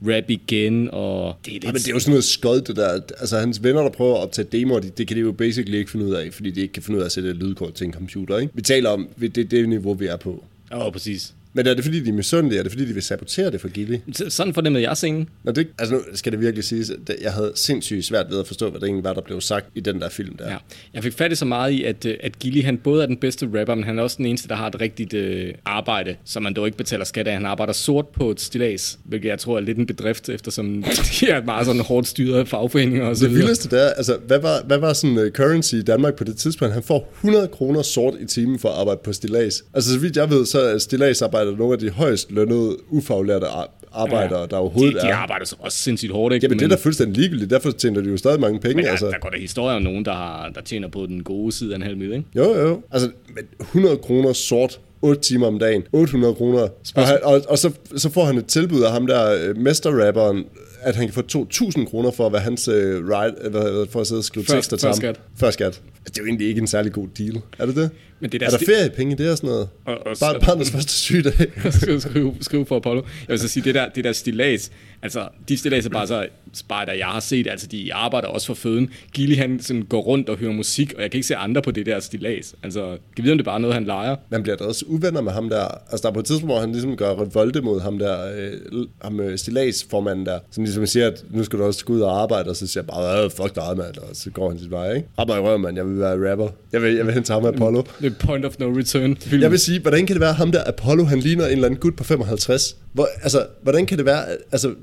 [0.07, 1.63] rap igen, og det er lidt...
[1.63, 2.99] Ja, men det er jo sådan noget skod, det der.
[3.19, 5.91] Altså, hans venner, der prøver at optage demoer, det, det kan de jo basically ikke
[5.91, 7.87] finde ud af, fordi de ikke kan finde ud af at sætte et lydkort til
[7.87, 8.53] en computer, ikke?
[8.55, 10.43] Vi taler om, det, det er det niveau, vi er på.
[10.71, 11.33] Åh, oh, præcis.
[11.55, 12.59] Men er det fordi, de er misundelige?
[12.59, 13.97] Er det fordi, de vil sabotere det for Gilly?
[14.13, 15.29] Så- Sådan fornemmede jeg scenen.
[15.43, 18.47] Nå, det, altså nu skal det virkelig siges, at jeg havde sindssygt svært ved at
[18.47, 20.49] forstå, hvad det egentlig var, der blev sagt i den der film der.
[20.51, 20.57] Ja.
[20.93, 23.17] Jeg fik fat i så meget i, at, øh, at Gilly han både er den
[23.17, 26.43] bedste rapper, men han er også den eneste, der har et rigtigt øh, arbejde, som
[26.43, 27.33] man dog ikke betaler skat af.
[27.33, 30.83] Han arbejder sort på et stillads, hvilket jeg tror er lidt en bedrift, eftersom
[31.19, 34.39] de er meget sådan hårdt styret fagforeninger og så Det vildeste det er, altså, hvad
[34.39, 36.73] var, hvad var sådan uh, currency i Danmark på det tidspunkt?
[36.73, 39.63] Han får 100 kroner sort i timen for at arbejde på stillads.
[39.73, 43.69] Altså, så vidt jeg ved, så er stilladsarbejder nogle af de højst lønnede, ufaglærte ar-
[43.93, 45.15] arbejdere, ja, der overhovedet de, de er.
[45.15, 46.45] arbejder så også sindssygt hårdt, ikke?
[46.45, 47.49] Jamen, det er da fuldstændig ligegyldigt.
[47.49, 48.75] Derfor tjener de jo stadig mange penge.
[48.75, 49.05] men der, altså.
[49.05, 51.75] der går der historier om nogen, der, har, der tjener på den gode side af
[51.75, 52.25] en halv mil, ikke?
[52.35, 52.81] Jo, jo.
[52.91, 55.83] Altså, men 100 kroner sort 8 timer om dagen.
[55.93, 56.67] 800 kroner.
[56.95, 60.43] Og, han, og, og så, så får han et tilbud af ham der øh, mesterrapperen,
[60.85, 62.73] at han kan få 2.000 kroner for at være hans øh,
[63.07, 64.95] ride, øh, hvad, hvad, for at sidde og skrive Før- tekster til ham.
[64.95, 65.19] skat.
[65.37, 65.65] Før skat.
[65.65, 67.41] Altså, det er jo egentlig ikke en særlig god deal.
[67.59, 67.89] Er det det?
[68.19, 69.69] Men det er er der feriepenge i det og sådan noget?
[69.85, 71.33] Og- og- Bare barnets første sygedag.
[72.01, 73.01] skrive, skrive, for Apollo.
[73.27, 74.71] Jeg vil så sige, det der, det der stillads,
[75.05, 78.53] altså de stillads er bare så spejder, jeg har set, altså de arbejder også for
[78.53, 78.89] føden.
[79.13, 81.71] Gilly han sådan går rundt og hører musik, og jeg kan ikke se andre på
[81.71, 82.55] det der stillads.
[82.63, 84.15] Altså, kan vide, om det er bare noget, han leger.
[84.29, 85.67] Man bliver da også uvenner med ham der.
[85.91, 88.85] Altså, der er på et tidspunkt, hvor han ligesom gør revolte mod ham der, øh,
[89.01, 92.21] ham øh, stilladsformanden der, som ligesom siger, at nu skal du også gå ud og
[92.21, 94.71] arbejde, og så siger jeg bare, "Øh, fuck dig, mand, og så går han sit
[94.71, 95.07] vej, ikke?
[95.17, 96.47] Arbejde i røven, mand, jeg vil være rapper.
[96.73, 97.83] Jeg vil, jeg vil hente ham Apollo.
[98.01, 99.17] The point of no return.
[99.17, 99.41] Film.
[99.41, 101.79] Jeg vil sige, hvordan kan det være, ham der Apollo, han ligner en eller anden
[101.79, 102.77] gut på 55?
[102.93, 104.73] Hvor, altså, hvordan kan det være, altså,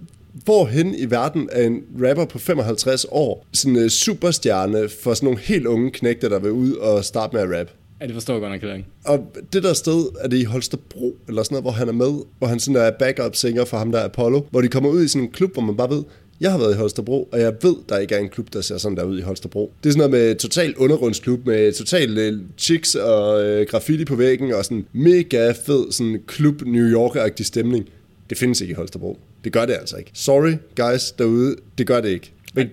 [0.45, 5.27] hvorhen i verden er en rapper på 55 år sådan en uh, superstjerne for sådan
[5.27, 7.69] nogle helt unge knægter, der vil ud og starte med at rap?
[8.01, 8.89] Ja, det forstår jeg godt nok heller ikke.
[9.05, 12.25] Og det der sted, er det i Holstebro, eller sådan noget, hvor han er med,
[12.39, 15.23] hvor han sådan er backup-singer for ham der Apollo, hvor de kommer ud i sådan
[15.23, 16.03] en klub, hvor man bare ved,
[16.41, 18.79] jeg har været i Holstebro, og jeg ved, der ikke er en klub, der ser
[18.79, 19.73] sådan der ud i Holstebro.
[19.83, 24.17] Det er sådan noget med total undergrundsklub, med total øh, chicks og øh, graffiti på
[24.17, 27.89] væggen, og sådan mega fed sådan klub New York-agtig stemning.
[28.31, 29.19] Det findes ikke i Holstebro.
[29.45, 30.11] Det gør det altså ikke.
[30.15, 32.33] Sorry, guys, derude, det gør det ikke.
[32.55, 32.69] Men,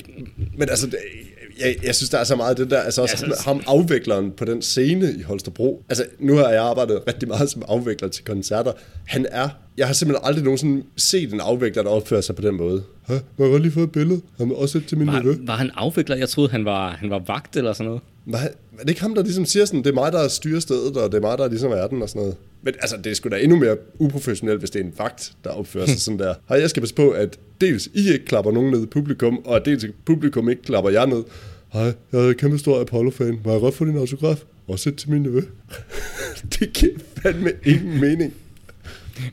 [0.57, 0.87] men altså,
[1.59, 4.31] jeg, jeg synes, der er så meget af det der, altså også Ja, ham, afvikleren
[4.31, 5.83] på den scene i Holstebro.
[5.89, 8.71] Altså, nu har jeg arbejdet rigtig meget som afvikler til koncerter.
[9.05, 12.55] Han er, jeg har simpelthen aldrig nogensinde set en afvikler, der opfører sig på den
[12.55, 12.83] måde.
[13.07, 14.21] Hæ, må jeg godt lige få et billede?
[14.37, 15.29] Han også et til min nevø.
[15.29, 16.15] Var, var han afvikler?
[16.15, 18.01] Jeg troede, han var, han var vagt eller sådan noget.
[18.25, 18.39] Var,
[18.79, 21.11] er det ikke ham, der ligesom siger sådan, det er mig, der styrer stedet, og
[21.11, 22.35] det er mig, der ligesom er den og sådan noget?
[22.61, 25.49] Men altså, det er sgu da endnu mere uprofessionelt, hvis det er en vagt, der
[25.49, 26.33] opfører sig sådan der.
[26.49, 29.65] Hej, jeg skal passe på, at dels I ikke klapper nogen ned i publikum, og
[29.65, 31.23] dels publikum ikke klapper jer ned.
[31.73, 33.39] Hej, jeg er en kæmpe stor Apollo-fan.
[33.45, 34.43] Må jeg godt få din autograf?
[34.67, 35.41] Og sæt til min nevø.
[36.59, 38.33] det giver fandme ingen mening.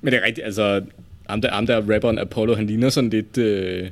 [0.01, 0.83] Men det er rigtigt, altså...
[1.29, 3.39] Ham der, ham der rapperen Apollo, han ligner sådan lidt...
[3.39, 3.89] Øh,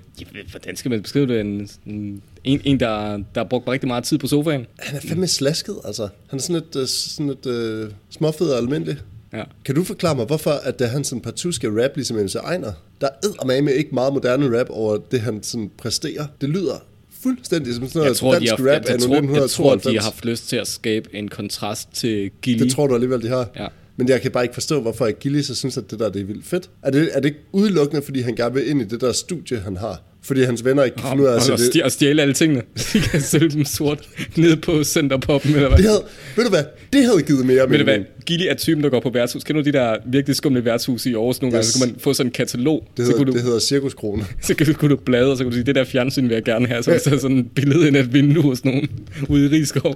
[0.50, 1.40] hvordan skal man beskrive det?
[1.40, 4.66] En, en, en, en der, der har brugt rigtig meget tid på sofaen.
[4.78, 6.08] Han er fandme slasket, altså.
[6.28, 8.96] Han er sådan lidt, øh, sådan lidt øh, småfed og almindelig.
[9.32, 9.42] Ja.
[9.64, 12.72] Kan du forklare mig, hvorfor at det, han sådan partout skal rap ligesom MC Ejner?
[13.00, 13.08] Der
[13.40, 16.26] er med ikke meget moderne rap over det, han sådan præsterer.
[16.40, 16.84] Det lyder
[17.22, 19.70] fuldstændig som sådan noget Jeg tror, de dansk har, rap jeg, jeg, tror, jeg tror,
[19.70, 19.96] de 1992.
[19.96, 22.62] har haft lyst til at skabe en kontrast til Gilly.
[22.62, 23.48] Det tror du alligevel, de har.
[23.56, 23.66] Ja.
[23.96, 26.26] Men jeg kan bare ikke forstå, hvorfor Gilly så synes, at det der det er
[26.26, 26.70] vildt fedt.
[26.82, 29.58] Er det, er det ikke udelukkende, fordi han gerne vil ind i det der studie,
[29.58, 30.02] han har?
[30.24, 31.76] Fordi hans venner ikke kan finde ud af at og, og, sætte det...
[31.76, 32.62] stjæ- og stjæle alle tingene.
[32.92, 35.78] De kan sælge dem sort ned på Centerpoppen, eller hvad?
[35.78, 36.02] Det havde,
[36.36, 36.64] ved du hvad?
[36.92, 37.98] Det havde givet mere Ved du hvad?
[38.26, 39.44] Gilly er typen, der går på værtshus.
[39.44, 41.66] Kender du de der virkelig skumle værtshus i Aarhus nogle gange?
[41.66, 41.72] Yes.
[41.72, 42.88] Så kan man få sådan en katalog.
[42.96, 44.24] Det så, hedder, kunne du, det hedder cirkuskrone.
[44.42, 46.66] så kunne du bladre, og så kunne du sige, det der fjernsyn vil jeg gerne
[46.66, 46.82] have.
[46.82, 48.88] Så er der sådan et billede ind af et vindue hos nogen
[49.28, 49.94] ude i Rigskov.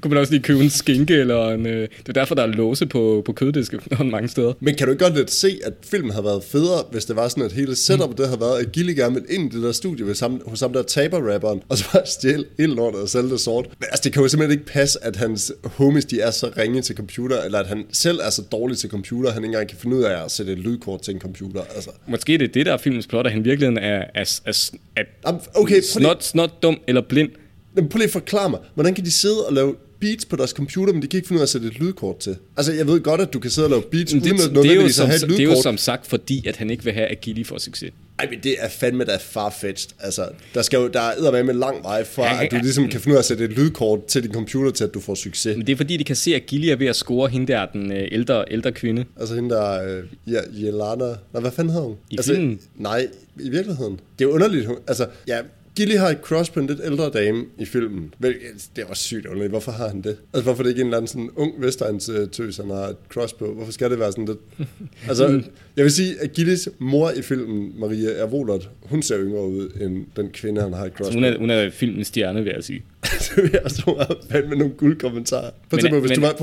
[0.00, 1.66] Kunne man også lige købe en skinke, eller en...
[1.66, 4.52] Øh, det er derfor, der er låse på, på køddiske mange steder.
[4.60, 7.28] Men kan du ikke godt lidt se, at filmen havde været federe, hvis det var
[7.28, 8.16] sådan, at hele setup, mm.
[8.16, 10.60] det havde været, at Gilly gerne ville ind i det der studie hos ham, hos
[10.60, 13.64] ham der taber-rapperen, og så bare stjæle hele lortet og sælge det sort.
[13.64, 16.82] Men altså, det kan jo simpelthen ikke passe, at hans homies, de er så ringe
[16.82, 19.68] til computer, eller at han selv er så dårlig til computer, at han ikke engang
[19.68, 21.62] kan finde ud af at sætte et lydkort til en computer.
[21.74, 21.90] Altså.
[22.06, 25.02] Måske det er det, der er filmens plot, at han virkelig er, er, er, er,
[25.24, 27.30] er Okay, snot, snot, dum eller blind.
[27.78, 30.50] Jamen, prøv lige at forklare mig, hvordan kan de sidde og lave beats på deres
[30.50, 32.36] computer, men de kan ikke finde ud af at sætte et lydkort til.
[32.56, 34.50] Altså, jeg ved godt, at du kan sidde og lave beats, Men uden det, at
[34.50, 35.62] er jo nødvendigvis som, at have et det er jo lydkort.
[35.62, 37.92] som sagt fordi, at han ikke vil have, at Gilly får succes.
[38.18, 39.90] Ej, men det er fandme da farfetched.
[40.00, 43.00] Altså, der, skal jo, der er med lang vej fra, Ja, at du ligesom kan
[43.00, 45.56] finde ud af at sætte et lydkort til din computer, til at du får succes.
[45.56, 47.66] Men det er fordi, de kan se, at Gilly er ved at score hende der,
[47.66, 49.04] den øh, ældre, ældre kvinde.
[49.20, 51.96] Altså hende der, øh, ja, Jelana, nej, hvad fanden hedder hun?
[52.10, 52.60] I altså, filmen?
[52.76, 53.08] Nej,
[53.40, 53.92] i virkeligheden.
[54.18, 55.38] Det er jo underligt, hun, altså, ja,
[55.78, 58.14] Gilly har et crush på en lidt ældre dame i filmen.
[58.18, 58.34] Vel,
[58.76, 59.50] det er også sygt underligt.
[59.50, 60.16] Hvorfor har han det?
[60.34, 62.96] Altså, hvorfor er det ikke en eller anden sådan ung Vestegns tøs, han har et
[63.08, 63.54] crush på?
[63.54, 64.38] Hvorfor skal det være sådan lidt?
[65.08, 65.42] Altså,
[65.76, 70.06] jeg vil sige, at Gillys mor i filmen, Maria Ervolert, hun ser yngre ud, end
[70.16, 72.82] den kvinde, han har et crush Hun er, hun er filmens stjerne, vil jeg sige.
[73.24, 75.50] det vil jeg også have fandme nogle guldkommentarer.
[75.70, 76.34] Prøv at tænke på, hvis, du var,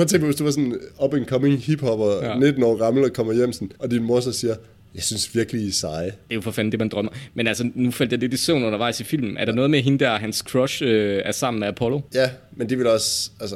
[0.46, 2.40] på, sådan up and coming hiphopper, ja.
[2.40, 4.56] 19 år gammel og kommer hjem sådan, og din mor så siger,
[4.96, 6.06] jeg synes virkelig, I er seje.
[6.06, 7.12] Det er jo for fanden det, man drømmer.
[7.34, 9.38] Men altså, nu faldt jeg lidt i søvn undervejs i filmen.
[9.38, 12.00] Er der noget med hende der, hans crush øh, er sammen med Apollo?
[12.14, 13.56] Ja, men det vil også, altså,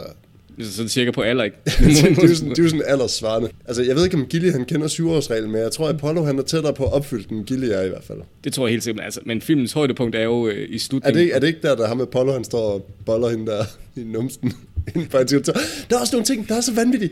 [0.62, 1.58] Så sådan cirka på alder, ikke?
[1.66, 3.50] det, er jo sådan, det er jo sådan alderssvarende.
[3.68, 6.40] Altså, jeg ved ikke, om Gilly han kender syvårsreglen, men jeg tror, at Apollo han
[6.40, 8.18] er tættere på at opfylde den, Gilly er i hvert fald.
[8.44, 9.06] det tror jeg helt sikkert.
[9.06, 11.16] Altså, men filmens højdepunkt er jo øh, i Er slutningen.
[11.18, 13.46] det, ikke- er det ikke der, der har med Apollo, han står og boller hende
[13.52, 13.64] der
[14.02, 14.54] i numsten?
[14.96, 17.12] der er også nogle ting, der er så vanvittige.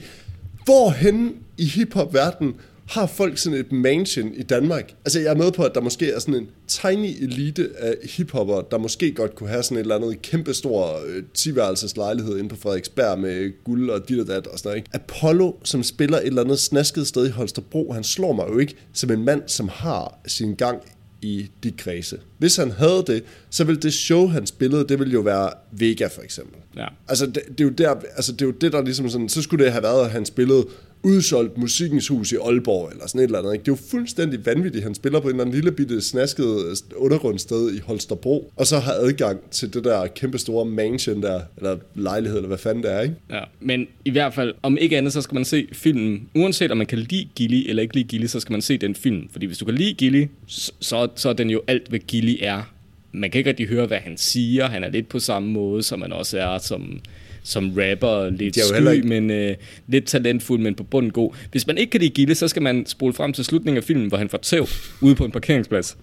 [0.66, 2.56] Hvorhen i hiphop-verdenen
[2.88, 4.94] har folk sådan et mansion i Danmark?
[5.06, 8.62] Altså, jeg er med på, at der måske er sådan en tiny elite af hiphopper,
[8.62, 12.56] der måske godt kunne have sådan et eller andet kæmpestor øh, 10-værelses lejlighed inde på
[12.56, 14.90] Frederiksberg med guld og dit og dat og sådan noget, ikke?
[14.94, 18.76] Apollo, som spiller et eller andet snasket sted i Holstebro, han slår mig jo ikke
[18.94, 20.82] som en mand, som har sin gang
[21.22, 22.20] i de kredse.
[22.38, 26.08] Hvis han havde det, så ville det show, han spillede, det ville jo være Vega
[26.08, 26.62] for eksempel.
[26.76, 26.88] Ja.
[27.08, 29.42] Altså, det, det, er jo der, altså, det er jo det, der ligesom sådan, så
[29.42, 30.66] skulle det have været, at han spillede
[31.04, 33.54] udsolgt musikkens hus i Aalborg, eller sådan et eller andet.
[33.54, 33.64] Ikke?
[33.64, 34.84] Det er jo fuldstændig vanvittigt.
[34.84, 38.80] Han spiller på en eller anden lille bitte snasket øh, undergrundssted i Holstebro, og så
[38.80, 42.92] har adgang til det der kæmpe store mansion der, eller lejlighed, eller hvad fanden det
[42.92, 43.16] er, ikke?
[43.30, 46.30] Ja, men i hvert fald, om ikke andet, så skal man se filmen.
[46.36, 48.96] Uanset om man kan lide Gilly eller ikke lide Gilly, så skal man se den
[48.96, 49.30] film.
[49.32, 52.36] Fordi hvis du kan lide Gilly, så, så, så er den jo alt, hvad Gilly
[52.40, 52.74] er.
[53.12, 54.68] Man kan ikke rigtig høre, hvad han siger.
[54.68, 57.00] Han er lidt på samme måde, som man også er som,
[57.48, 58.30] som rapper.
[58.30, 59.56] Lidt sky, ikke- men øh,
[59.88, 61.32] lidt talentfuld, men på bunden god.
[61.52, 64.08] Hvis man ikke kan lide Gilly, så skal man spole frem til slutningen af filmen,
[64.08, 64.68] hvor han får tæv
[65.02, 65.98] ude på en parkeringsplads.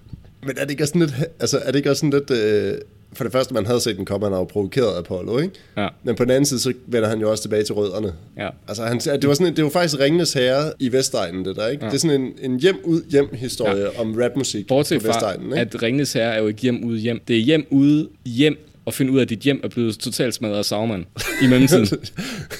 [0.47, 2.73] Men er det ikke også sådan lidt, altså, er det ikke også sådan lidt, øh,
[3.13, 5.55] for det første, man havde set den komme, han jo provokeret Apollo, ikke?
[5.77, 5.89] Ja.
[6.05, 8.13] Men på den anden side, så vender han jo også tilbage til rødderne.
[8.39, 8.49] Ja.
[8.69, 11.69] Altså, han, det, var sådan, en- det var faktisk Ringenes Herre i Vestegnen, det der,
[11.69, 11.85] ikke?
[11.85, 11.91] Ja.
[11.91, 14.01] Det er sådan en, en hjem-ud-hjem-historie ja.
[14.01, 15.59] om rapmusik Bortset på Vestegnen, ikke?
[15.61, 17.21] at Ringnes Herre er jo ikke hjem ude hjem.
[17.29, 20.35] Det er hjem ude hjem og finde ud af, at dit hjem er blevet totalt
[20.35, 21.07] smadret af Sauron
[21.42, 21.85] i mellemtiden.
[21.85, 22.12] det,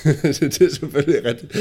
[0.41, 1.53] det er selvfølgelig rigtigt.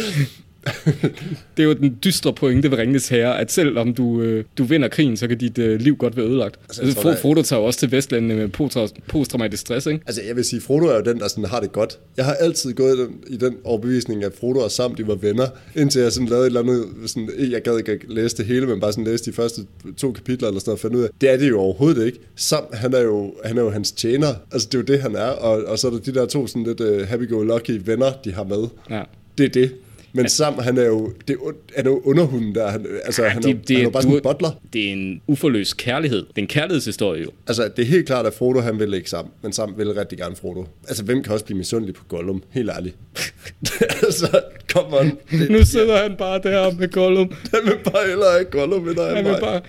[1.57, 4.87] Det er jo den dystre pointe ved Ringnes Herre, at selvom du, øh, du vinder
[4.87, 6.55] krigen, så kan dit øh, liv godt være ødelagt.
[6.69, 9.99] Altså, Altså, tror, Frodo tager jo også til Vestlandene med post- posttraumatisk stress, ikke?
[10.05, 11.99] Altså, jeg vil sige, Frodo er jo den, der sådan har det godt.
[12.17, 15.15] Jeg har altid gået i den, i den overbevisning, at Frodo og Sam, de var
[15.15, 18.45] venner, indtil jeg sådan lavede et eller andet, sådan, jeg gad ikke at læse det
[18.45, 19.61] hele, men bare sådan læse de første
[19.97, 22.19] to kapitler eller sådan noget, og fandt ud af, det er det jo overhovedet ikke.
[22.35, 24.33] Sam, han er jo, han er jo hans tjener.
[24.51, 26.47] Altså, det er jo det, han er, og, og så er der de der to
[26.47, 28.67] sådan lidt uh, happy-go-lucky venner, de har med.
[28.89, 29.01] Ja.
[29.37, 29.71] Det er det.
[30.15, 32.67] Men Sam, han er jo, det er, jo- er underhunden der.
[32.71, 34.49] Han, altså, han, er, jo- han er jo bare sådan en butler.
[34.73, 36.17] det er en uforløst kærlighed.
[36.19, 37.29] Det er en kærlighedshistorie jo.
[37.47, 40.17] Altså, det er helt klart, at Frodo han vil ikke Sam, men Sam vil rigtig
[40.17, 40.65] gerne Frodo.
[40.87, 42.43] Altså, hvem kan også blive misundelig på Gollum?
[42.51, 42.95] Helt ærligt.
[44.05, 44.39] altså,
[44.71, 45.17] come on.
[45.31, 47.31] Det, Nu sidder han bare der med Gollum.
[47.53, 49.61] han vil bare hellere have Gollum, end Han han vil bare,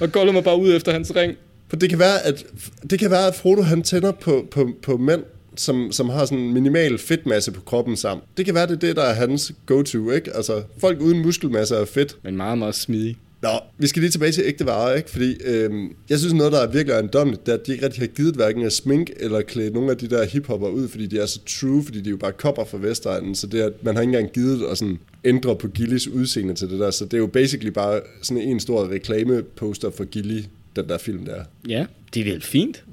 [0.00, 1.32] og Gollum er bare ude efter hans ring.
[1.68, 2.44] For det kan være, at,
[2.90, 5.22] det kan være, at Frodo han tænder på, på, på mænd,
[5.56, 8.24] som, som har sådan en minimal fedtmasse på kroppen sammen.
[8.36, 10.36] Det kan være, det er det, der er hans go-to, ikke?
[10.36, 12.16] Altså, folk uden muskelmasse er fedt.
[12.22, 13.16] Men meget, meget smidig.
[13.42, 15.10] Nå, vi skal lige tilbage til ægte varer, ikke?
[15.10, 18.00] Fordi øhm, jeg synes, noget, der er virkelig ejendommeligt, det er, at de ikke rigtig
[18.02, 21.18] har givet hverken at smink eller klæde nogle af de der hiphopper ud, fordi de
[21.18, 24.02] er så true, fordi de jo bare kopper fra Vestegnen, så det er, man har
[24.02, 27.18] ikke engang givet at sådan ændre på Gillis udseende til det der, så det er
[27.18, 30.42] jo basically bare sådan en stor reklameposter for Gilly,
[30.76, 31.44] den der film der.
[31.68, 32.84] Ja, det er vel fint.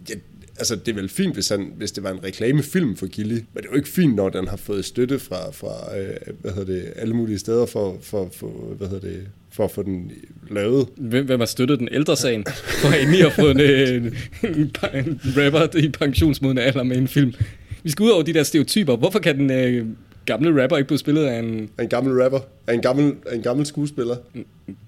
[0.60, 3.44] Altså, det er vel fint, hvis, han, hvis det var en reklamefilm for Gilly, men
[3.56, 6.74] det er jo ikke fint, når den har fået støtte fra, fra øh, hvad hedder
[6.74, 10.12] det, alle mulige steder for, for, for, hvad hedder det, for at få den
[10.52, 10.88] lavet.
[10.98, 12.46] Hvem, hvem har støttet den ældre sagen?
[12.82, 17.08] For at endelig har fået en, en, en, en rapper i pensionsmodende alder med en
[17.08, 17.34] film.
[17.84, 18.96] Vi skal ud over de der stereotyper.
[18.96, 19.86] Hvorfor kan den øh,
[20.26, 23.42] gamle rapper ikke blive spillet af en en gammel rapper, er en gammel, er en
[23.42, 24.16] gammel skuespiller.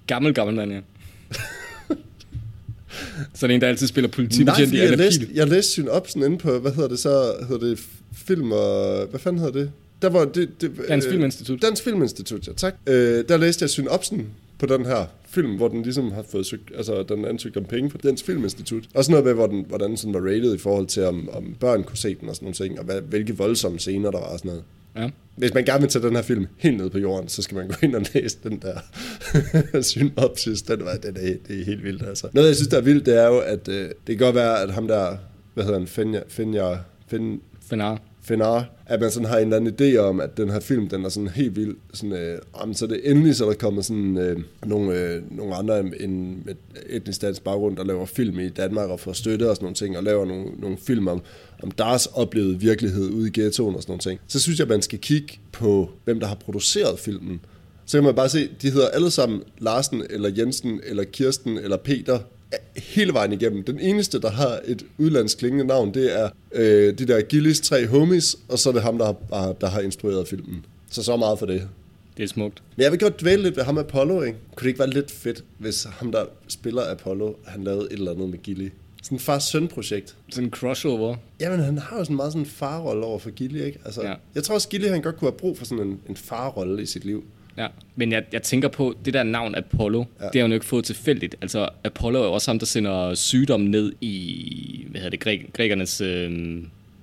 [0.07, 0.79] gammel, gammel mand, ja?
[3.41, 6.71] Sådan en, der altid spiller politibetjent i jeg læste, jeg læste synopsen inde på, hvad
[6.71, 7.79] hedder det så, hedder det
[8.13, 9.71] film og, hvad fanden hedder det?
[10.01, 11.61] Der var det, det, Dansk øh, Filminstitut.
[11.61, 12.75] Dansk Filminstitut, ja tak.
[12.87, 14.27] Øh, der læste jeg synopsen
[14.59, 17.89] på den her film, hvor den ligesom har fået søgt, altså den ansøgt om penge
[17.89, 18.83] på Dansk Filminstitut.
[18.93, 21.83] Også noget med, hvor den, hvordan sådan var rated i forhold til, om, om børn
[21.83, 24.39] kunne se den og sådan nogle ting, og hvad, hvilke voldsomme scener der var og
[24.39, 24.63] sådan noget.
[24.95, 25.09] Ja.
[25.35, 27.67] Hvis man gerne vil tage den her film helt ned på jorden, så skal man
[27.67, 28.79] gå ind og læse den der
[29.81, 30.61] synopsis.
[30.61, 32.27] Den, var, den er, det er helt vildt, altså.
[32.33, 34.61] Noget, jeg synes, der er vildt, det er jo, at øh, det kan godt være,
[34.61, 35.17] at ham der,
[35.53, 36.77] hvad hedder han, Fenja, Fenja,
[37.07, 38.01] Fen, Fenar.
[38.23, 41.05] Fenar, at man sådan har en eller anden idé om, at den her film, den
[41.05, 41.75] er sådan helt vild.
[41.93, 45.79] Sådan, øh, jamen, så det endelig, så der kommer sådan øh, nogle, øh, nogle andre
[45.79, 46.55] end med
[46.89, 49.97] etnisk dansk baggrund, der laver film i Danmark og får støtte og sådan nogle ting,
[49.97, 51.21] og laver nogle, nogle film om,
[51.63, 54.19] om deres oplevede virkelighed ude i ghettoen og sådan nogle ting.
[54.27, 57.41] Så synes jeg, at man skal kigge på, hvem der har produceret filmen.
[57.85, 61.77] Så kan man bare se, de hedder alle sammen Larsen, eller Jensen, eller Kirsten, eller
[61.77, 62.19] Peter,
[62.75, 63.63] hele vejen igennem.
[63.63, 67.87] Den eneste, der har et udlandsk klingende navn, det er øh, de der Gillis tre
[67.87, 70.65] homies, og så er det ham, der har, der har instrueret filmen.
[70.89, 71.67] Så så meget for det.
[72.17, 72.63] Det er smukt.
[72.75, 74.37] Men jeg vil godt dvæle lidt ved ham Apollo, ikke?
[74.55, 78.11] Kunne det ikke være lidt fedt, hvis ham, der spiller Apollo, han lavede et eller
[78.11, 78.69] andet med Gilly?
[79.03, 80.15] Sådan et far-søn-projekt.
[80.29, 81.15] Sådan en crossover.
[81.39, 83.79] Jamen, han har jo sådan meget sådan en farrolle over for Gilly, ikke?
[83.85, 84.09] Altså, Ja.
[84.09, 84.15] ja.
[84.35, 86.85] Jeg tror også, Gilly han godt kunne have brug for sådan en, en farrolle i
[86.85, 87.23] sit liv.
[87.57, 90.27] Ja, men jeg, jeg tænker på, det der navn Apollo, ja.
[90.33, 91.35] Det har jo ikke fået tilfældigt.
[91.41, 95.53] Altså, Apollo er jo også ham, der sender sygdom ned i, hvad hedder det, græk,
[95.53, 96.57] grækernes øh,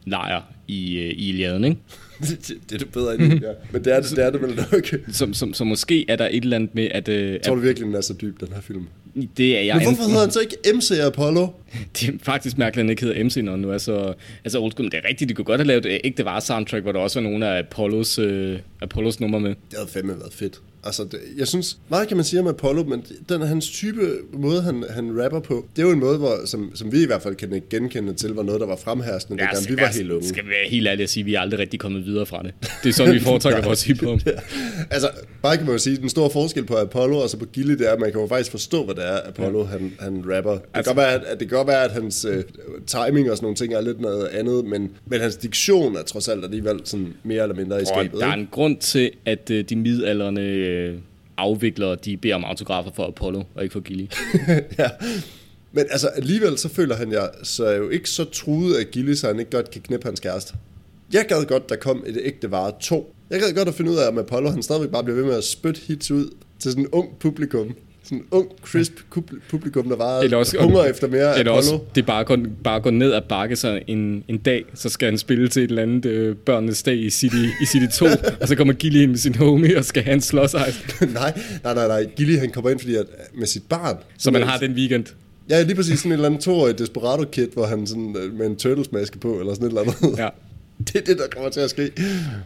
[0.05, 1.77] lejr i, øh, i Iliaden, ikke?
[2.21, 3.53] det, det, det er du bedre end ja.
[3.73, 4.87] Men det er det, det er det vel nok.
[5.13, 7.09] Så, så, så måske er der et eller andet med, at...
[7.09, 8.87] Øh, Tror du virkelig, den er så dyb, den her film?
[9.37, 9.77] Det er jeg...
[9.77, 11.47] Men hvorfor hedder han så ikke MC Apollo?
[12.01, 14.15] Det er faktisk mærkeligt, at han ikke hedder MC, når nu er så...
[14.45, 16.83] Altså, old school, det er rigtigt, de kunne godt have lavet et ægte var soundtrack,
[16.83, 19.51] hvor der også var nogle af Apollos, øh, Apollos numre med.
[19.51, 20.61] Det havde fandme været fedt.
[20.89, 24.01] Altså, det, jeg synes, meget kan man sige om Apollo, men den hans type
[24.33, 27.07] måde, han, han rapper på, det er jo en måde, hvor, som, som vi i
[27.07, 30.11] hvert fald kan genkende til, var noget, der var fremherskende, ja, dengang vi var helt
[30.13, 30.29] unge.
[30.29, 32.43] Skal vi være helt ærlige at sige, at vi er aldrig rigtig kommet videre fra
[32.43, 32.55] det.
[32.83, 34.19] Det er sådan, vi foretrækker vores hiphop.
[34.91, 35.11] altså,
[35.43, 37.89] bare kan man jo sige, den store forskel på Apollo og så på Gilly, det
[37.89, 39.67] er, at man kan jo faktisk forstå, hvad det er, Apollo ja.
[39.67, 40.53] han, han rapper.
[40.53, 42.45] Det kan, Altså- godt være, at, at det kan godt være, at hans øh,
[42.87, 46.29] timing og sådan nogle ting er lidt noget andet, men, men hans diktion er trods
[46.29, 48.21] alt alligevel sådan mere eller mindre i skabet.
[48.21, 50.41] der er en grund til, at øh, de midalderne
[50.79, 50.99] øh,
[51.37, 54.07] afviklere, de beder om autografer for Apollo, og ikke for Gilly.
[54.79, 54.91] ja.
[55.73, 59.15] Men altså, alligevel så føler han jeg så er jo ikke så truet af Gilly,
[59.15, 60.55] så han ikke godt kan knippe hans kæreste.
[61.13, 63.15] Jeg gad godt, der kom et ægte vare 2.
[63.31, 65.35] Jeg gad godt at finde ud af, om Apollo han stadigvæk bare bliver ved med
[65.35, 67.75] at spytte hits ud til sådan en ung publikum.
[68.09, 68.93] Sådan ung, crisp
[69.51, 71.57] publikum, der var Eller også- hunger efter mere Eller Apollo.
[71.57, 74.39] også, det er bare at gå, bare at gå ned ad bakke så en, en
[74.39, 77.67] dag, så skal han spille til et eller andet øh, børnenes dag i City, i
[77.67, 78.07] City 2,
[78.41, 80.85] og så kommer Gilly ind med sin homie og skal have en slåsejs.
[81.15, 82.05] nej, nej, nej, nej.
[82.17, 83.97] Gilly han kommer ind fordi at, med sit barn.
[84.19, 85.05] Så man har den weekend.
[85.51, 88.57] Ja, lige præcis sådan en eller anden toårig Desperado-kid, hvor han sådan øh, med en
[88.57, 90.19] turtles-maske på, eller sådan et eller andet.
[90.19, 90.29] Ja.
[90.79, 91.93] Det er det, der kommer til at ske.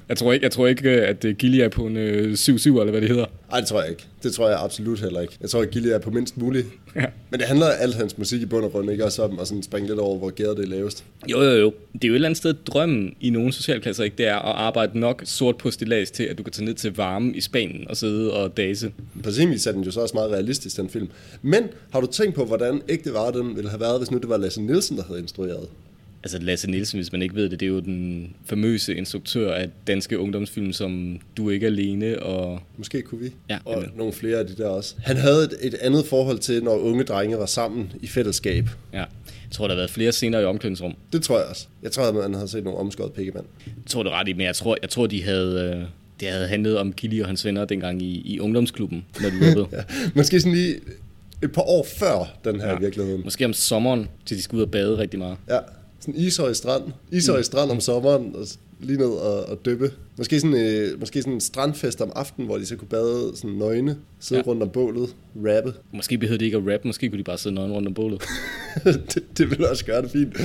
[0.08, 2.68] Jeg tror ikke, jeg tror ikke øh, at øh, Gilly er på en øh, 7-7,
[2.68, 3.26] eller hvad det hedder.
[3.50, 4.06] Nej, det tror jeg ikke.
[4.22, 5.36] Det tror jeg absolut heller ikke.
[5.40, 6.66] Jeg tror, at Gilly er på mindst muligt.
[6.96, 7.04] Ja.
[7.30, 9.62] Men det handler alt hans musik i bund og grund ikke også om at sådan
[9.62, 11.04] springe lidt over, hvor gæret det er lavest.
[11.30, 11.72] Jo, jo, jo.
[11.92, 14.16] Det er jo et eller andet sted drømmen i nogle socialklasser, ikke?
[14.18, 16.96] Det er at arbejde nok sort på stillads til, at du kan tage ned til
[16.96, 18.92] varme i Spanien og sidde og dase.
[19.22, 21.08] På sin vis er den jo så også meget realistisk, den film.
[21.42, 24.28] Men har du tænkt på, hvordan ægte var den ville have været, hvis nu det
[24.28, 25.68] var Lasse Nielsen, der havde instrueret?
[26.24, 29.68] Altså Lasse Nielsen, hvis man ikke ved det, det er jo den famøse instruktør af
[29.86, 33.30] danske ungdomsfilm, som Du er ikke alene, og Måske kunne vi.
[33.50, 33.90] Ja, og jamen.
[33.96, 34.94] nogle flere af de der også.
[35.02, 38.68] Han havde et, et andet forhold til, når unge drenge var sammen i fællesskab.
[38.92, 39.06] ja, jeg
[39.56, 40.94] tror, der har været flere scener i omklædningsrum.
[41.12, 41.66] Det tror jeg også.
[41.82, 43.44] Jeg tror, at man havde set nogle omskåret pikkemand.
[43.66, 45.74] Jeg tror, er ret i, men jeg tror, jeg tror de havde...
[45.80, 45.84] Øh,
[46.20, 49.66] det havde handlet om Gilly og hans venner dengang i, i ungdomsklubben, når de rappede.
[49.76, 49.82] Ja.
[50.14, 50.74] Måske sådan lige
[51.42, 52.78] et par år før den her Ja.
[52.78, 53.20] virkeligheden.
[53.24, 55.36] Måske om sommeren, til de skal ud og bade rigtig meget.
[55.48, 55.58] Ja,
[56.02, 56.82] sådan Ishøj Strand.
[57.12, 57.42] Ishøj Mm.
[57.42, 58.46] Strand om sommeren, og
[58.80, 59.90] lige ned og, og dyppe.
[60.18, 63.50] Måske sådan, øh, måske sådan en strandfest om aftenen, hvor de så kunne bade sådan
[63.56, 64.50] nøgne, sidde Ja.
[64.50, 65.74] rundt om bålet, rappe.
[65.92, 68.22] Måske behøvede de ikke at rappe, måske kunne de bare sidde nøgen rundt om bålet.
[68.84, 70.36] det, det ville også gøre det fint.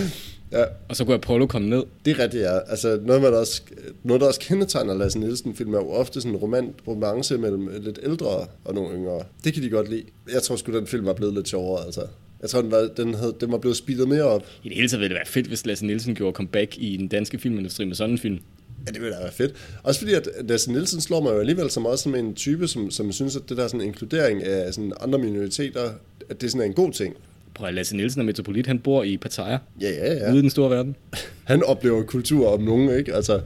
[0.52, 1.84] Ja, Og så kunne Apollo komme ned.
[2.06, 2.58] det er rigtigt, ja.
[2.60, 3.62] Altså, noget, man også,
[4.04, 8.00] noget, der også kendetegner Lasse Nielsen-film, er jo ofte sådan en roman, romance mellem lidt
[8.04, 8.28] ældre
[8.66, 9.24] og nogle yngre.
[9.44, 10.04] Det kan de godt lide.
[10.34, 12.02] Jeg tror sgu, den film var blevet lidt sjovere, altså.
[12.48, 14.46] Jeg tror, den var, den, havde, den var blevet speedet mere op.
[14.64, 17.08] I det hele taget ville det være fedt, hvis Lasse Nielsen gjorde comeback i den
[17.08, 18.40] danske filmindustri med sådan en film.
[18.88, 19.54] Ja, det ville da være fedt.
[19.84, 22.92] Også fordi, at Lasse Nielsen slår mig jo alligevel som også som en type, som,
[22.92, 25.90] som synes, at det der sådan inkludering af sådan andre minoriteter,
[26.30, 27.16] at det sådan er en god ting.
[27.54, 30.30] Prøv at Lasse Nielsen er metropolit, han bor i Pattaya, Ja, ja, ja.
[30.32, 30.96] ude i den store verden.
[31.44, 33.14] Han oplever kultur om nogen, ikke?
[33.14, 33.42] Altså,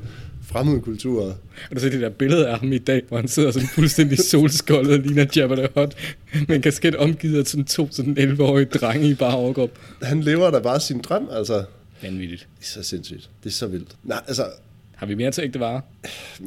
[0.51, 1.33] fremmede kulturer.
[1.69, 4.19] Og du ser det der billede af ham i dag, hvor han sidder sådan fuldstændig
[4.19, 5.97] solskoldet og ligner Jabba the Hutt,
[6.47, 9.69] med en kasket omgivet af sådan to sådan 11-årige drenge i bare overkrop.
[10.01, 11.63] Han lever da bare sin drøm, altså.
[12.01, 12.47] Vanvittigt.
[12.59, 13.29] Det er så sindssygt.
[13.43, 13.95] Det er så vildt.
[14.03, 14.45] Nej, altså,
[14.95, 15.81] Har vi mere til ægte varer?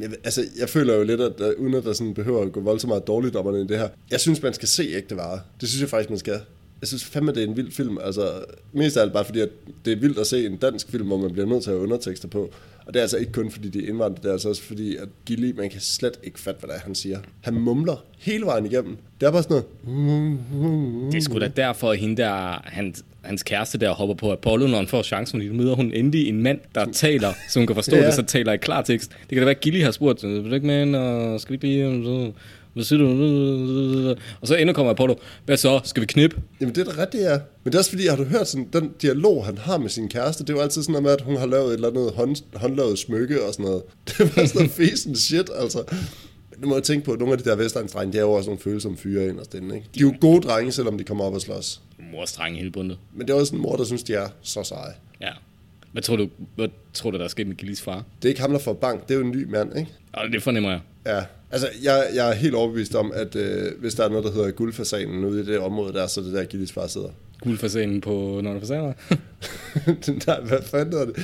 [0.01, 2.59] Jeg, altså, jeg føler jo lidt, at uh, uden at der sådan behøver at gå
[2.61, 3.89] voldsomt meget dårligt om i det her.
[4.11, 5.39] Jeg synes, man skal se ægte varer.
[5.61, 6.39] Det synes jeg faktisk, man skal.
[6.81, 7.97] Jeg synes fandme, det er en vild film.
[8.03, 8.31] Altså,
[8.73, 9.49] mest af alt bare fordi, at
[9.85, 11.83] det er vildt at se en dansk film, hvor man bliver nødt til at have
[11.83, 12.53] undertekster på.
[12.85, 14.95] Og det er altså ikke kun fordi, de er indvandrere, det er altså også fordi,
[14.95, 17.19] at Gilly, man kan slet ikke fatte, hvad det er, han siger.
[17.41, 18.97] Han mumler hele vejen igennem.
[19.21, 21.11] Det er bare sådan noget...
[21.11, 24.67] Det er sgu da derfor, at hende der, hans, hans kæreste der hopper på Apollo,
[24.67, 27.67] når han får chancen, fordi nu møder hun endelig en mand, der taler, så hun
[27.67, 28.05] kan forstå Ja.
[28.05, 29.09] det, så taler i klartekst.
[29.11, 31.81] Det kan da være, at Gilly har spurgt, vil du ikke med og skal vi
[32.03, 32.31] så-
[32.75, 34.15] Hvad siger du?
[34.41, 35.15] Og så endnu kommer Apollo.
[35.45, 35.79] Hvad så?
[35.83, 36.35] Skal vi knip?
[36.61, 37.37] Jamen det er da rigtigt, ja.
[37.63, 40.09] Men det er også fordi, har du hørt sådan, den dialog, han har med sin
[40.09, 42.11] kæreste, det er jo altid sådan noget med, at hun har lavet et eller andet
[42.15, 43.83] hånd, håndlavet smykke og sådan noget.
[44.07, 45.83] Det er bare sådan noget fesen shit, altså.
[46.51, 48.31] Men nu må jeg tænke på, at nogle af de der Vestegnsdrenge, de er jo
[48.31, 49.87] også nogle følsomme fyre inderst inde, ikke?
[49.95, 51.81] De er jo gode drenge, selvom de kommer op og slås.
[52.11, 52.97] Mor streng hele bundet.
[53.13, 54.93] Men det er også en mor, der synes, de er så seje.
[55.21, 55.31] Ja.
[55.91, 58.03] Hvad tror du, hvad tror du der er sket med Gillys far?
[58.21, 59.91] Det er ikke ham, der får bank, det er jo en ny mand, ikke?
[60.13, 60.79] Og det fornemmer jeg.
[61.05, 61.23] Ja,
[61.55, 64.51] altså jeg, jeg er helt overbevist om, at øh, hvis der er noget, der hedder
[64.51, 67.09] guldfasanen ude i det område der, så er det der, Gillis far sidder.
[67.41, 68.93] Guldfasanen på Nørre Fasaner.
[70.05, 71.15] den der, hvad fanden er det?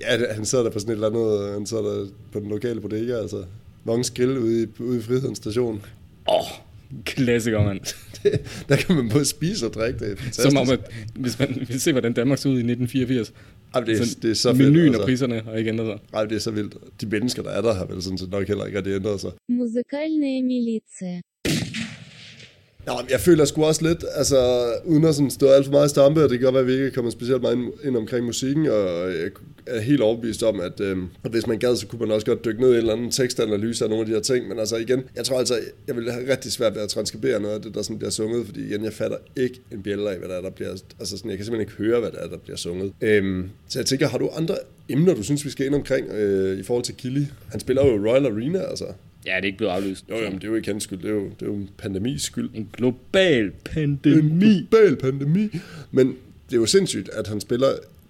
[0.00, 2.80] Ja, han sidder der på sådan et eller andet, han sidder der på den lokale
[2.80, 3.44] bodega, altså.
[3.84, 5.84] Mongens Grill ude i, ude i Frihedens station.
[6.28, 6.46] Åh, oh,
[7.04, 7.80] klassiker, mand.
[8.68, 9.98] der kan man både spise og drikke.
[9.98, 10.50] Det er fantastisk.
[10.50, 10.80] Som om, at
[11.14, 13.32] hvis man vil se, hvordan Danmark så ud i 1984.
[13.74, 15.00] Jamen, det, er, altså, det er så menuen altså.
[15.00, 15.98] og priserne har ikke ændret sig.
[16.12, 16.74] Nej, det er så vildt.
[17.00, 19.30] De mennesker, der er der, har vel sådan set nok heller ikke rigtig ændret sig.
[19.48, 21.20] Musikalne militia.
[22.86, 25.88] Nå, jeg føler sgu også lidt, altså uden at sådan stå alt for meget i
[25.88, 27.96] stampe, og det kan godt være, at vi ikke er kommet specielt meget ind, ind
[27.96, 29.30] omkring musikken, og jeg
[29.66, 32.44] er helt overbevist om, at, øh, at hvis man gad, så kunne man også godt
[32.44, 34.76] dykke ned i en eller anden tekstanalyse af nogle af de her ting, men altså
[34.76, 35.54] igen, jeg tror altså,
[35.86, 38.46] jeg vil have rigtig svært ved at transkribere noget af det, der sådan bliver sunget,
[38.46, 41.30] fordi igen, jeg fatter ikke en bjælle af, hvad der er, der bliver, altså sådan,
[41.30, 42.92] jeg kan simpelthen ikke høre, hvad der er, der bliver sunget.
[43.00, 44.56] Øh, så jeg tænker, har du andre
[44.88, 47.26] emner, du synes, vi skal ind omkring øh, i forhold til Kili?
[47.50, 48.84] Han spiller jo Royal Arena, altså.
[49.26, 50.04] Ja, det er ikke blevet aflyst.
[50.10, 51.54] Jo, jo, men det er jo ikke hans skyld, det er jo, det er jo
[51.54, 54.68] en pandemis skyld En global en pandemi.
[54.70, 55.50] global pandemi.
[55.92, 56.06] Men
[56.50, 57.68] det er jo sindssygt, at han spiller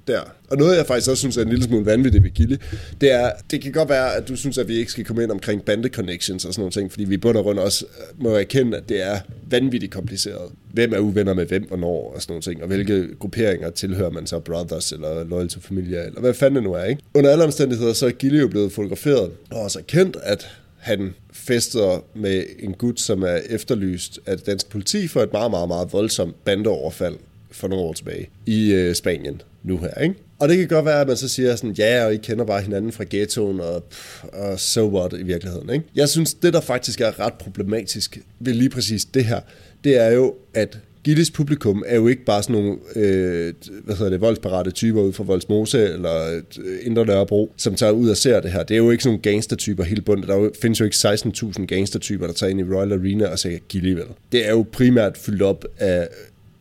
[0.09, 0.21] der.
[0.51, 2.57] Og noget, jeg faktisk også synes er en lille smule vanvittigt ved Gilly,
[3.01, 5.31] det er, det kan godt være, at du synes, at vi ikke skal komme ind
[5.31, 8.31] omkring bande connections og sådan nogle ting, fordi vi bund og grund også øh, må
[8.31, 9.19] erkende, at det er
[9.51, 10.53] vanvittigt kompliceret.
[10.73, 14.27] Hvem er uvenner med hvem, hvornår og sådan nogle ting, og hvilke grupperinger tilhører man
[14.27, 17.03] så Brothers eller Loyal to Familia, eller hvad fanden det nu er, ikke?
[17.15, 20.49] Under alle omstændigheder, så er Gilly jo blevet fotograferet, og også erkendt, at
[20.85, 25.69] han fester med en gut, som er efterlyst af dansk politi for et meget, meget,
[25.69, 27.17] meget voldsomt bandeoverfald
[27.51, 30.15] for nogle år tilbage i øh, Spanien nu her, ikke?
[30.39, 32.61] Og det kan godt være, at man så siger sådan, ja, og I kender bare
[32.63, 35.85] hinanden fra ghettoen, og, pff, og so what i virkeligheden, ikke?
[35.95, 39.41] Jeg synes, det der faktisk er ret problematisk ved lige præcis det her,
[39.85, 44.11] det er jo, at Gilles publikum er jo ikke bare sådan nogle øh, hvad hedder
[44.11, 48.41] det, voldsparate typer ud fra Voldsmose eller øh, Indre Nørrebro, som tager ud og ser
[48.41, 48.63] det her.
[48.63, 50.29] Det er jo ikke sådan nogle gangstertyper helt bundet.
[50.29, 53.93] Der findes jo ikke 16.000 gangstertyper, der tager ind i Royal Arena og ser Gilly
[53.93, 54.07] vel.
[54.33, 56.09] Det er jo primært fyldt op af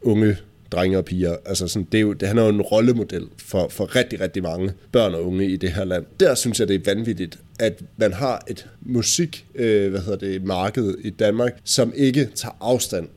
[0.02, 0.38] unge
[0.72, 1.36] drenge og piger.
[1.46, 4.44] Altså sådan, det er jo, det, han er jo en rollemodel for, for rigtig, rigtig
[4.44, 6.06] mange børn og unge i det her land.
[6.20, 10.44] Der synes jeg, det er vanvittigt, at man har et musik, øh, hvad hedder det,
[10.44, 13.08] marked i Danmark, som ikke tager afstand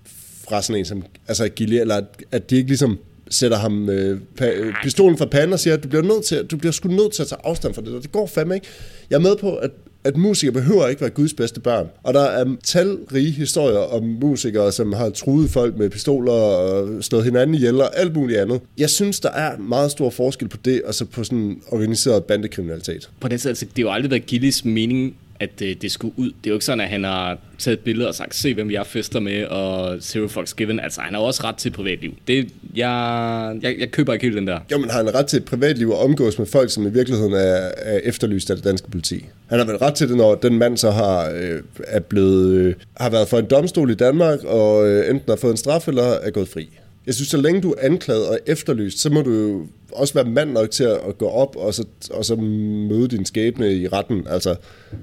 [0.48, 2.98] fra sådan en som altså Gilly, eller at, at de ikke ligesom
[3.30, 6.36] sætter ham øh, pa- øh, pistolen fra panden og siger, at du bliver, nødt til,
[6.36, 8.54] at- du bliver sgu nødt til at tage afstand fra det, og det går fandme
[8.54, 8.66] ikke.
[9.10, 9.70] Jeg er med på, at
[10.04, 11.86] at musikere behøver ikke være Guds bedste børn.
[12.02, 17.24] Og der er talrige historier om musikere, som har truet folk med pistoler og slået
[17.24, 18.60] hinanden ihjel og alt muligt andet.
[18.78, 23.10] Jeg synes, der er meget stor forskel på det, og så på sådan organiseret bandekriminalitet.
[23.20, 26.14] På den side, altså, det har jo aldrig været Gillis mening, at det, det skulle
[26.16, 26.26] ud.
[26.26, 28.70] Det er jo ikke sådan, at han har taget et billede og sagt, se hvem
[28.70, 30.80] jeg fester med, og Zero Fox Given.
[30.80, 32.14] Altså, han har også ret til privatliv.
[32.28, 34.60] Det, jeg, jeg, jeg køber ikke helt den der.
[34.72, 37.32] Jo, men har han ret til et privatliv og omgås med folk, som i virkeligheden
[37.32, 39.24] er, er efterlyst af det danske politi?
[39.46, 42.74] Han har vel ret til det, når den mand så har, øh, er blevet, øh,
[42.96, 46.02] har været for en domstol i Danmark, og øh, enten har fået en straf, eller
[46.02, 46.68] er gået fri.
[47.06, 50.24] Jeg synes, så længe du er anklaget og efterlyst, så må du jo også være
[50.24, 54.26] mand nok til at gå op og så, og så møde din skæbne i retten.
[54.30, 54.54] Altså,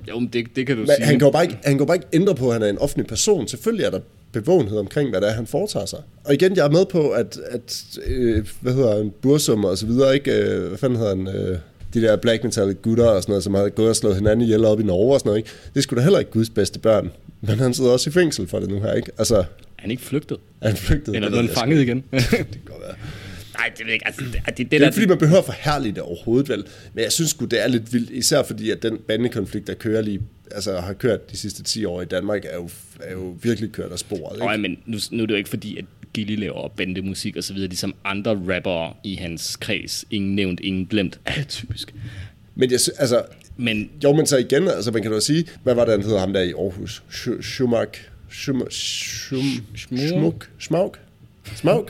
[0.10, 1.06] Jo, men det, det kan du men sige.
[1.06, 2.78] han kan jo bare ikke, han kan bare ikke ændre på, at han er en
[2.78, 3.48] offentlig person.
[3.48, 4.00] Selvfølgelig er der
[4.32, 6.00] bevågenhed omkring, hvad det er, han foretager sig.
[6.24, 9.86] Og igen, jeg er med på, at, at øh, hvad hedder han, Bursum og så
[9.86, 11.58] videre, ikke, øh, hvad fanden hedder han, øh,
[11.94, 14.66] de der black metal gutter og sådan noget, som har gået og slået hinanden ihjel
[14.66, 15.50] op i Norge og sådan noget, ikke?
[15.76, 17.12] Det skulle da heller ikke Guds bedste børn.
[17.42, 19.12] Men han sidder også i fængsel for det nu her, ikke?
[19.18, 19.44] Altså, Er
[19.78, 20.38] han ikke flygtet?
[20.62, 21.16] er han flygtet?
[21.16, 22.04] Eller blev ved han fanget igen?
[22.12, 22.96] Det kan godt være.
[23.64, 24.08] Nej, det ved ikke.
[24.08, 26.50] Altså, det, det, det, Det er der, ikke, fordi man behøver at forhærlige det overhovedet,
[26.50, 26.64] vel?
[26.94, 30.02] Men jeg synes sgu, det er lidt vildt, især fordi, at den bandekonflikt, der kører
[30.02, 32.70] lige, altså har kørt de sidste 10 år i Danmark, er jo,
[33.02, 34.46] er jo virkelig kørt af sporet, ikke?
[34.46, 37.54] Øj, men nu, nu er det jo ikke fordi, at Gilly laver bandemusik og så
[37.54, 40.06] videre, ligesom andre rappere i hans kreds.
[40.12, 41.20] Ingen nævnt, ingen glemt.
[41.38, 41.94] Ja, typisk.
[42.56, 43.24] Men jeg, altså,
[43.58, 46.20] Men Jo, men så igen, altså man kan da sige, hvad var det, han hedder
[46.20, 47.04] ham der i Aarhus?
[47.12, 48.10] Sch- Schumack?
[48.32, 49.98] Schum- Schum- Schmur?
[50.08, 50.50] Schmuck?
[50.60, 50.96] Smaug?
[51.56, 51.90] Smaug?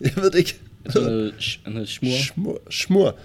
[0.00, 0.54] Jeg ved det ikke.
[0.86, 1.32] Han hed,
[1.64, 1.86] han hed.
[1.86, 2.60] Smur.
[2.70, 3.18] Smur.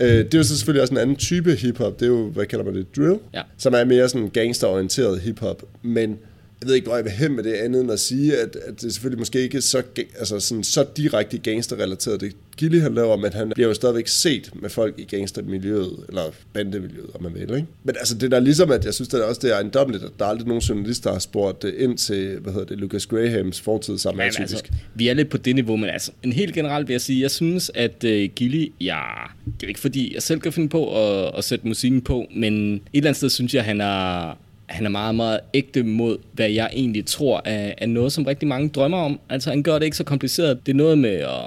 [0.00, 2.00] Øh, det er jo så selvfølgelig også en anden type hiphop.
[2.00, 3.18] Det er jo, hvad kalder man det, drill?
[3.34, 3.42] Ja.
[3.56, 5.62] Som er mere sådan gangsterorienteret hiphop.
[5.82, 6.18] Men
[6.62, 8.80] jeg ved ikke, hvor jeg vil hen med det andet end at sige, at, at
[8.80, 12.94] det er selvfølgelig måske ikke så, ga- altså sådan, så direkte gangsterrelateret, det Gilly han
[12.94, 17.34] laver, men han bliver jo stadigvæk set med folk i gangstermiljøet, eller bandemiljøet, om man
[17.34, 17.42] vil.
[17.42, 17.66] Ikke?
[17.84, 20.04] Men altså det der er ligesom, at jeg synes, det er også det er ejendommeligt,
[20.04, 22.78] at der er aldrig nogen journalister, der har spurgt øh, ind til, hvad hedder det,
[22.78, 24.62] Lucas Grahams fortid sammen med altså,
[24.94, 27.30] vi er lidt på det niveau, men altså, en helt generelt vil jeg sige, jeg
[27.30, 29.00] synes, at uh, Gilly, ja,
[29.44, 32.74] det er ikke fordi, jeg selv kan finde på at, at sætte musikken på, men
[32.74, 34.36] et eller andet sted synes jeg, han er,
[34.72, 38.48] han er meget, meget ægte mod, hvad jeg egentlig tror er, er noget, som rigtig
[38.48, 39.20] mange drømmer om.
[39.28, 40.66] Altså, han gør det ikke så kompliceret.
[40.66, 41.40] Det er noget med at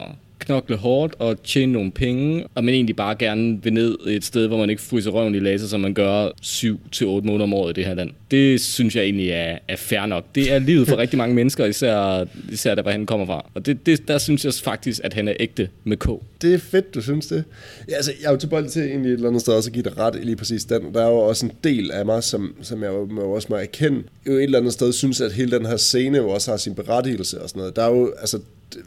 [0.46, 4.48] knokle hårdt og tjene nogle penge, og man egentlig bare gerne vil ned et sted,
[4.48, 7.74] hvor man ikke fryser røven i laser, som man gør 7-8 måneder om året i
[7.74, 8.10] det her land.
[8.32, 10.26] Det synes jeg egentlig er, er fair nok.
[10.36, 13.46] Det er livet for rigtig mange mennesker, især, især der, hvor han kommer fra.
[13.54, 16.08] Og det, det, der synes jeg faktisk, at han er ægte med K.
[16.42, 17.44] Det er fedt, du synes det.
[17.90, 19.84] Ja, altså, jeg er jo tilbøjelig til egentlig et eller andet sted også at give
[19.84, 20.94] dig ret i lige præcis den.
[20.94, 24.04] Der er jo også en del af mig, som, som jeg jo også må erkende,
[24.28, 26.76] jo et eller andet sted synes, at hele den her scene jo også har sin
[26.76, 27.76] berettigelse og sådan noget.
[27.76, 28.40] Der er jo, altså,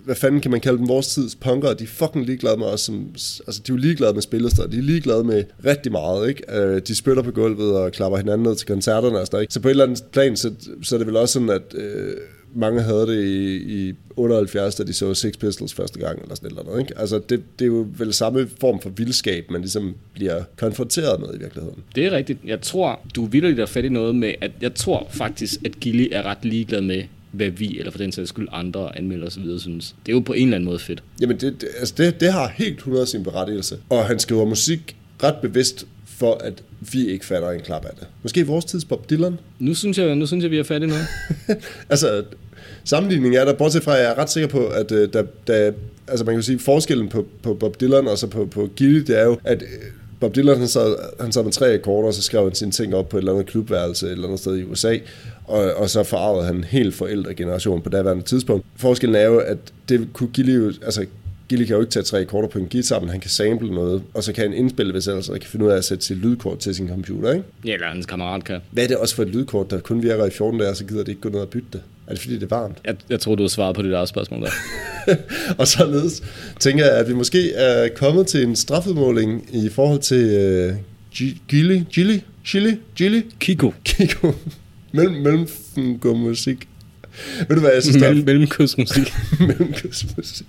[0.04, 2.80] hvad fanden kan man kalde dem, vores tids punkere, de er fucking ligeglade med os,
[2.80, 3.08] som,
[3.46, 6.42] altså de er jo ligeglade med spillesteder, de er ligeglade med rigtig meget, ikke?
[6.52, 9.54] Øh, de spytter på gulvet og klapper hinanden ned til koncerterne og sådan ikke?
[9.54, 12.12] Så på et eller andet plan, så, så er det vel også sådan, at øh,
[12.54, 16.50] mange havde det i, i 78, da de så Six Pistols første gang, eller sådan
[16.64, 16.98] noget, ikke?
[16.98, 21.28] Altså, det, det er jo vel samme form for vildskab, man ligesom bliver konfronteret med
[21.34, 21.78] i virkeligheden.
[21.94, 22.38] Det er rigtigt.
[22.44, 25.80] Jeg tror, du er vildt der fat i noget med, at jeg tror faktisk, at
[25.80, 27.02] Gilly er ret ligeglad med,
[27.32, 29.58] hvad vi, eller for den sags skyld andre anmelder osv.
[29.58, 29.94] synes.
[30.06, 31.02] Det er jo på en eller anden måde fedt.
[31.20, 33.76] Jamen, det, det, altså det, det har helt 100 sin berettigelse.
[33.88, 36.62] Og han skriver musik ret bevidst for, at
[36.92, 38.06] vi ikke fatter en klap af det.
[38.22, 39.38] Måske i vores tids Bob Dylan.
[39.58, 41.06] Nu synes jeg, nu synes jeg vi er fat i noget.
[41.90, 42.24] altså,
[42.84, 45.72] sammenligningen er der, bortset fra, at jeg er ret sikker på, at øh, der, der,
[46.08, 49.18] altså man kan sige, forskellen på, på Bob Dylan og så på, på Gilly, det
[49.18, 49.68] er jo, at øh,
[50.20, 52.94] Bob Dylan han sad, han sad med tre akkorder, og så skrev han sine ting
[52.94, 54.96] op på et eller andet klubværelse et eller andet sted i USA,
[55.44, 58.66] og, og så forarvede han helt forældre generation på daværende tidspunkt.
[58.76, 59.58] Forskellen er jo, at
[59.88, 61.06] det kunne Gilly jo, altså
[61.48, 64.02] Gilly kan jo ikke tage tre akkorder på en guitar, men han kan sample noget,
[64.14, 66.16] og så kan han indspille, hvis ellers, og kan finde ud af at sætte sit
[66.16, 67.44] lydkort til sin computer, ikke?
[67.64, 68.60] Ja, eller hans kammerat kan.
[68.70, 70.84] Hvad er det også for et lydkort, der kun virker i 14 dage, og så
[70.84, 71.82] gider det ikke gå ned og bytte det?
[72.08, 72.78] Er det fordi, det er varmt?
[72.84, 74.50] Jeg, jeg tror, du har svaret på dit eget spørgsmål der.
[75.58, 76.22] og således
[76.60, 80.74] tænker jeg, at vi måske er kommet til en strafudmåling i forhold til øh,
[81.14, 83.72] Gi- Gilly, Gilly, Chili, Gilly, Kiko.
[83.84, 84.32] Kiko,
[84.92, 86.68] mellem, mellem musik.
[87.48, 89.12] Ved du hvad, jeg synes, der er Mellem, mellemkursmusik.
[89.48, 90.46] mellemkursmusik.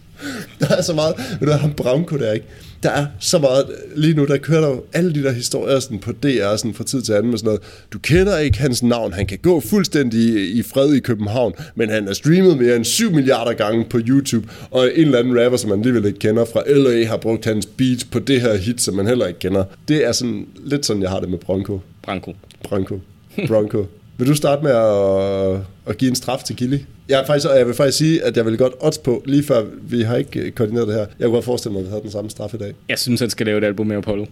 [0.60, 2.46] Der er så meget, ved du hvad, ham Branko der, ikke?
[2.84, 3.66] Der er så meget,
[3.96, 6.84] lige nu, der kører der jo alle de der historier sådan på DR sådan fra
[6.84, 7.62] tid til anden med sådan noget.
[7.94, 12.08] Du kender ikke hans navn, han kan gå fuldstændig i, fred i København, men han
[12.08, 15.70] er streamet mere end 7 milliarder gange på YouTube, og en eller anden rapper, som
[15.70, 18.96] man alligevel ikke kender fra LA, har brugt hans beat på det her hit, som
[18.96, 19.64] man heller ikke kender.
[19.88, 21.80] Det er sådan lidt sådan, jeg har det med Branko.
[22.04, 22.34] Branko.
[22.64, 23.00] Branko.
[23.48, 23.86] Bronco.
[24.20, 26.78] Vil du starte med at, at give en straf til Gilly?
[27.10, 30.02] Jeg, faktisk, jeg vil faktisk sige, at jeg vil godt odds på, lige før vi
[30.02, 31.06] har ikke øh, koordineret det her.
[31.20, 32.74] Jeg kunne godt forestille mig, at vi havde den samme straf i dag.
[32.90, 34.26] Jeg synes, han skal lave et album med Apollo.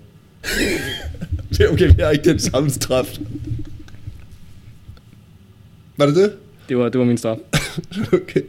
[1.52, 3.18] Det er okay, vi har ikke den samme straf.
[5.98, 6.34] Var det det?
[6.70, 7.38] Det var, det var min straf.
[8.14, 8.42] okay.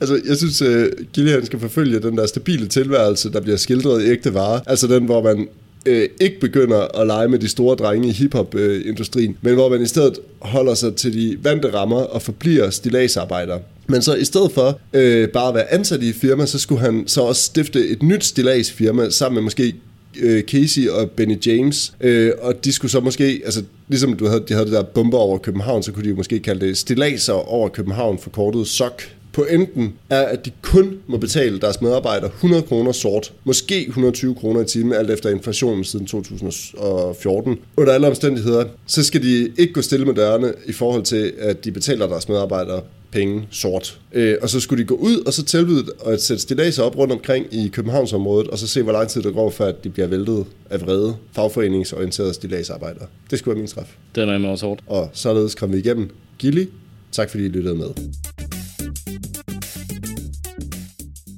[0.00, 4.10] Altså, jeg synes, uh, Gillian skal forfølge den der stabile tilværelse, der bliver skildret i
[4.10, 4.60] ægte varer.
[4.66, 5.48] Altså den, hvor man
[5.86, 9.82] øh, ikke begynder at lege med de store drenge i hiphop-industrien, øh, men hvor man
[9.82, 13.60] i stedet holder sig til de vante rammer og forbliver stilagsarbejdere.
[13.86, 16.80] Men så i stedet for øh, bare at være ansat i et firma, så skulle
[16.80, 19.74] han så også stifte et nyt stilagsfirma sammen med måske
[20.20, 24.44] øh, Casey og Benny James, øh, og de skulle så måske, altså ligesom du havde,
[24.48, 27.32] de havde det der bomber over København, så kunne de jo måske kalde det stilaser
[27.32, 29.02] over København, forkortet SOC.
[29.36, 34.60] Pointen er, at de kun må betale deres medarbejdere 100 kroner sort, måske 120 kroner
[34.60, 37.58] i timen, alt efter inflationen siden 2014.
[37.76, 41.64] Under alle omstændigheder, så skal de ikke gå stille med dørene i forhold til, at
[41.64, 42.82] de betaler deres medarbejdere
[43.12, 44.00] penge sort.
[44.12, 47.12] Øh, og så skulle de gå ud og så tilbyde at sætte stilaser op rundt
[47.12, 50.44] omkring i Københavnsområdet, og så se, hvor lang tid det går, før de bliver væltet
[50.70, 53.06] af vrede fagforeningsorienterede stilagsarbejdere.
[53.30, 53.96] Det skulle være min straf.
[54.14, 54.80] Det er med også hårdt.
[54.86, 56.10] Og således kom vi igennem.
[56.38, 56.66] Gilly,
[57.12, 57.88] tak fordi I lyttede med.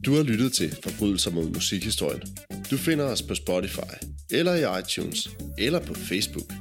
[0.04, 2.22] Du har lyttet til Forbrydelser mod musikhistorien.
[2.70, 3.94] Du finder os på Spotify,
[4.30, 6.52] eller i iTunes, eller på Facebook,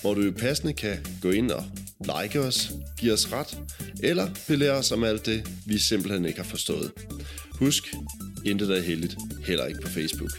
[0.00, 1.64] hvor du passende kan gå ind og
[2.00, 3.58] like os, give os ret,
[4.02, 6.92] eller belære os om alt det, vi simpelthen ikke har forstået.
[7.52, 7.94] Husk,
[8.44, 9.16] intet er heldigt,
[9.46, 10.30] heller ikke på Facebook.